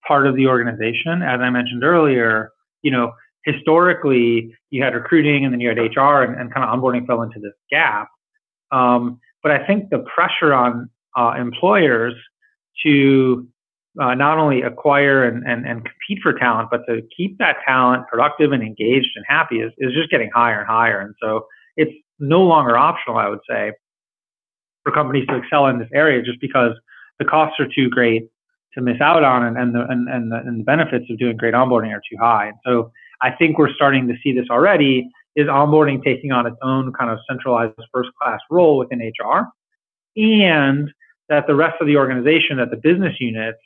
part 0.06 0.26
of 0.26 0.36
the 0.36 0.46
organization. 0.46 1.22
As 1.22 1.40
I 1.40 1.50
mentioned 1.50 1.84
earlier, 1.84 2.50
you 2.82 2.90
know, 2.90 3.12
historically 3.44 4.54
you 4.70 4.82
had 4.82 4.94
recruiting 4.94 5.44
and 5.44 5.52
then 5.52 5.60
you 5.60 5.68
had 5.68 5.78
HR 5.78 6.22
and, 6.22 6.38
and 6.38 6.52
kind 6.52 6.68
of 6.68 6.78
onboarding 6.78 7.06
fell 7.06 7.22
into 7.22 7.40
this 7.40 7.52
gap. 7.70 8.08
Um, 8.70 9.20
but 9.42 9.52
I 9.52 9.66
think 9.66 9.90
the 9.90 10.04
pressure 10.14 10.52
on 10.52 10.90
uh, 11.16 11.34
employers 11.38 12.14
to 12.84 13.48
uh, 14.00 14.14
not 14.14 14.38
only 14.38 14.62
acquire 14.62 15.24
and, 15.24 15.44
and, 15.46 15.66
and 15.66 15.84
compete 15.84 16.22
for 16.22 16.32
talent, 16.32 16.68
but 16.70 16.82
to 16.86 17.02
keep 17.16 17.38
that 17.38 17.56
talent 17.66 18.06
productive 18.08 18.52
and 18.52 18.62
engaged 18.62 19.10
and 19.16 19.24
happy 19.26 19.56
is, 19.56 19.72
is 19.78 19.92
just 19.92 20.10
getting 20.10 20.30
higher 20.32 20.60
and 20.60 20.68
higher. 20.68 21.00
And 21.00 21.14
so 21.20 21.46
it's 21.76 21.92
no 22.18 22.42
longer 22.42 22.76
optional, 22.76 23.16
I 23.16 23.28
would 23.28 23.40
say, 23.48 23.72
for 24.84 24.92
companies 24.92 25.26
to 25.28 25.36
excel 25.36 25.66
in 25.66 25.78
this 25.78 25.88
area 25.92 26.22
just 26.22 26.40
because 26.40 26.72
the 27.18 27.24
costs 27.24 27.58
are 27.58 27.66
too 27.66 27.88
great 27.88 28.28
to 28.74 28.80
miss 28.80 29.00
out 29.00 29.24
on 29.24 29.44
and, 29.44 29.56
and, 29.56 29.74
the, 29.74 29.80
and, 29.88 30.08
and, 30.08 30.30
the, 30.30 30.36
and 30.36 30.60
the 30.60 30.64
benefits 30.64 31.06
of 31.10 31.18
doing 31.18 31.36
great 31.36 31.54
onboarding 31.54 31.92
are 31.92 32.02
too 32.10 32.16
high. 32.20 32.48
And 32.48 32.56
so 32.64 32.92
I 33.22 33.30
think 33.32 33.58
we're 33.58 33.72
starting 33.74 34.08
to 34.08 34.14
see 34.22 34.32
this 34.32 34.46
already 34.50 35.08
is 35.36 35.46
onboarding 35.46 36.02
taking 36.02 36.32
on 36.32 36.46
its 36.46 36.56
own 36.62 36.92
kind 36.92 37.10
of 37.10 37.18
centralized 37.28 37.74
first 37.92 38.10
class 38.20 38.40
role 38.50 38.78
within 38.78 39.00
HR 39.00 39.46
and 40.16 40.90
that 41.28 41.46
the 41.46 41.54
rest 41.54 41.76
of 41.80 41.86
the 41.86 41.96
organization, 41.96 42.56
that 42.56 42.70
the 42.70 42.76
business 42.76 43.14
units 43.20 43.58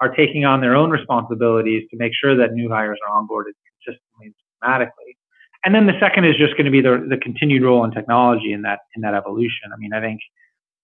are 0.00 0.14
taking 0.14 0.44
on 0.44 0.60
their 0.60 0.76
own 0.76 0.90
responsibilities 0.90 1.84
to 1.90 1.96
make 1.96 2.12
sure 2.14 2.36
that 2.36 2.52
new 2.52 2.68
hires 2.68 2.98
are 3.08 3.20
onboarded 3.20 3.52
consistently 3.84 4.26
and 4.26 4.34
systematically. 4.52 5.16
And 5.64 5.74
then 5.74 5.86
the 5.86 5.98
second 5.98 6.26
is 6.26 6.36
just 6.36 6.52
going 6.52 6.66
to 6.66 6.70
be 6.70 6.80
the, 6.80 7.04
the 7.08 7.16
continued 7.16 7.62
role 7.62 7.84
in 7.84 7.90
technology 7.90 8.52
in 8.52 8.62
that 8.62 8.80
in 8.94 9.02
that 9.02 9.14
evolution. 9.14 9.72
I 9.72 9.76
mean, 9.78 9.92
I 9.92 10.00
think, 10.00 10.20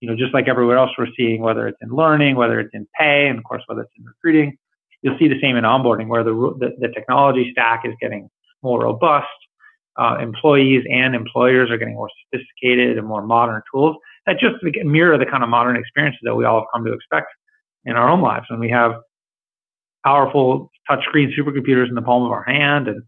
you 0.00 0.08
know, 0.08 0.16
just 0.16 0.34
like 0.34 0.48
everywhere 0.48 0.78
else 0.78 0.90
we're 0.98 1.06
seeing, 1.16 1.42
whether 1.42 1.68
it's 1.68 1.78
in 1.82 1.90
learning, 1.90 2.36
whether 2.36 2.58
it's 2.58 2.70
in 2.72 2.88
pay, 2.98 3.28
and 3.28 3.38
of 3.38 3.44
course 3.44 3.62
whether 3.66 3.82
it's 3.82 3.92
in 3.96 4.04
recruiting, 4.04 4.56
You'll 5.02 5.18
see 5.18 5.28
the 5.28 5.40
same 5.40 5.56
in 5.56 5.64
onboarding, 5.64 6.08
where 6.08 6.24
the, 6.24 6.32
the, 6.32 6.74
the 6.78 6.88
technology 6.88 7.50
stack 7.52 7.82
is 7.84 7.94
getting 8.00 8.30
more 8.62 8.82
robust. 8.82 9.26
Uh, 9.98 10.16
employees 10.22 10.82
and 10.90 11.14
employers 11.14 11.70
are 11.70 11.76
getting 11.76 11.94
more 11.94 12.08
sophisticated 12.24 12.96
and 12.96 13.06
more 13.06 13.20
modern 13.20 13.60
tools 13.70 13.94
that 14.26 14.38
just 14.38 14.54
mirror 14.84 15.18
the 15.18 15.26
kind 15.26 15.42
of 15.42 15.48
modern 15.48 15.76
experiences 15.76 16.20
that 16.22 16.34
we 16.34 16.44
all 16.44 16.60
have 16.60 16.66
come 16.72 16.84
to 16.84 16.92
expect 16.92 17.26
in 17.84 17.96
our 17.96 18.08
own 18.08 18.20
lives. 18.20 18.46
When 18.48 18.60
we 18.60 18.70
have 18.70 18.94
powerful 20.04 20.70
touchscreen 20.90 21.36
supercomputers 21.36 21.88
in 21.88 21.94
the 21.94 22.02
palm 22.02 22.24
of 22.24 22.30
our 22.30 22.44
hand, 22.44 22.88
and 22.88 23.02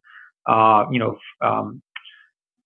uh, 0.47 0.87
you 0.91 0.99
know, 0.99 1.17
um, 1.41 1.83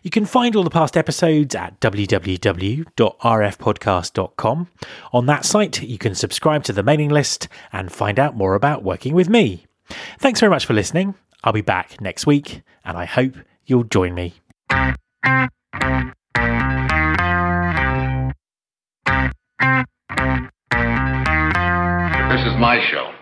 You 0.03 0.11
can 0.11 0.27
find 0.27 0.55
all 0.55 0.63
the 0.63 0.69
past 0.69 0.95
episodes 0.95 1.55
at 1.55 1.79
www.rfpodcast.com. 1.79 4.67
On 5.11 5.25
that 5.25 5.45
site, 5.45 5.81
you 5.81 5.97
can 5.97 6.13
subscribe 6.13 6.63
to 6.65 6.73
the 6.73 6.83
mailing 6.83 7.09
list 7.09 7.47
and 7.73 7.91
find 7.91 8.19
out 8.19 8.37
more 8.37 8.53
about 8.53 8.83
working 8.83 9.15
with 9.15 9.27
me. 9.27 9.65
Thanks 10.19 10.39
very 10.39 10.51
much 10.51 10.67
for 10.67 10.75
listening. 10.75 11.15
I'll 11.43 11.51
be 11.51 11.61
back 11.61 11.99
next 11.99 12.27
week, 12.27 12.61
and 12.83 12.95
I 12.95 13.05
hope 13.05 13.33
you'll 13.65 13.85
join 13.85 14.13
me. 14.13 14.35
This 15.25 15.33
is 22.45 22.53
my 22.59 22.79
show. 22.91 23.14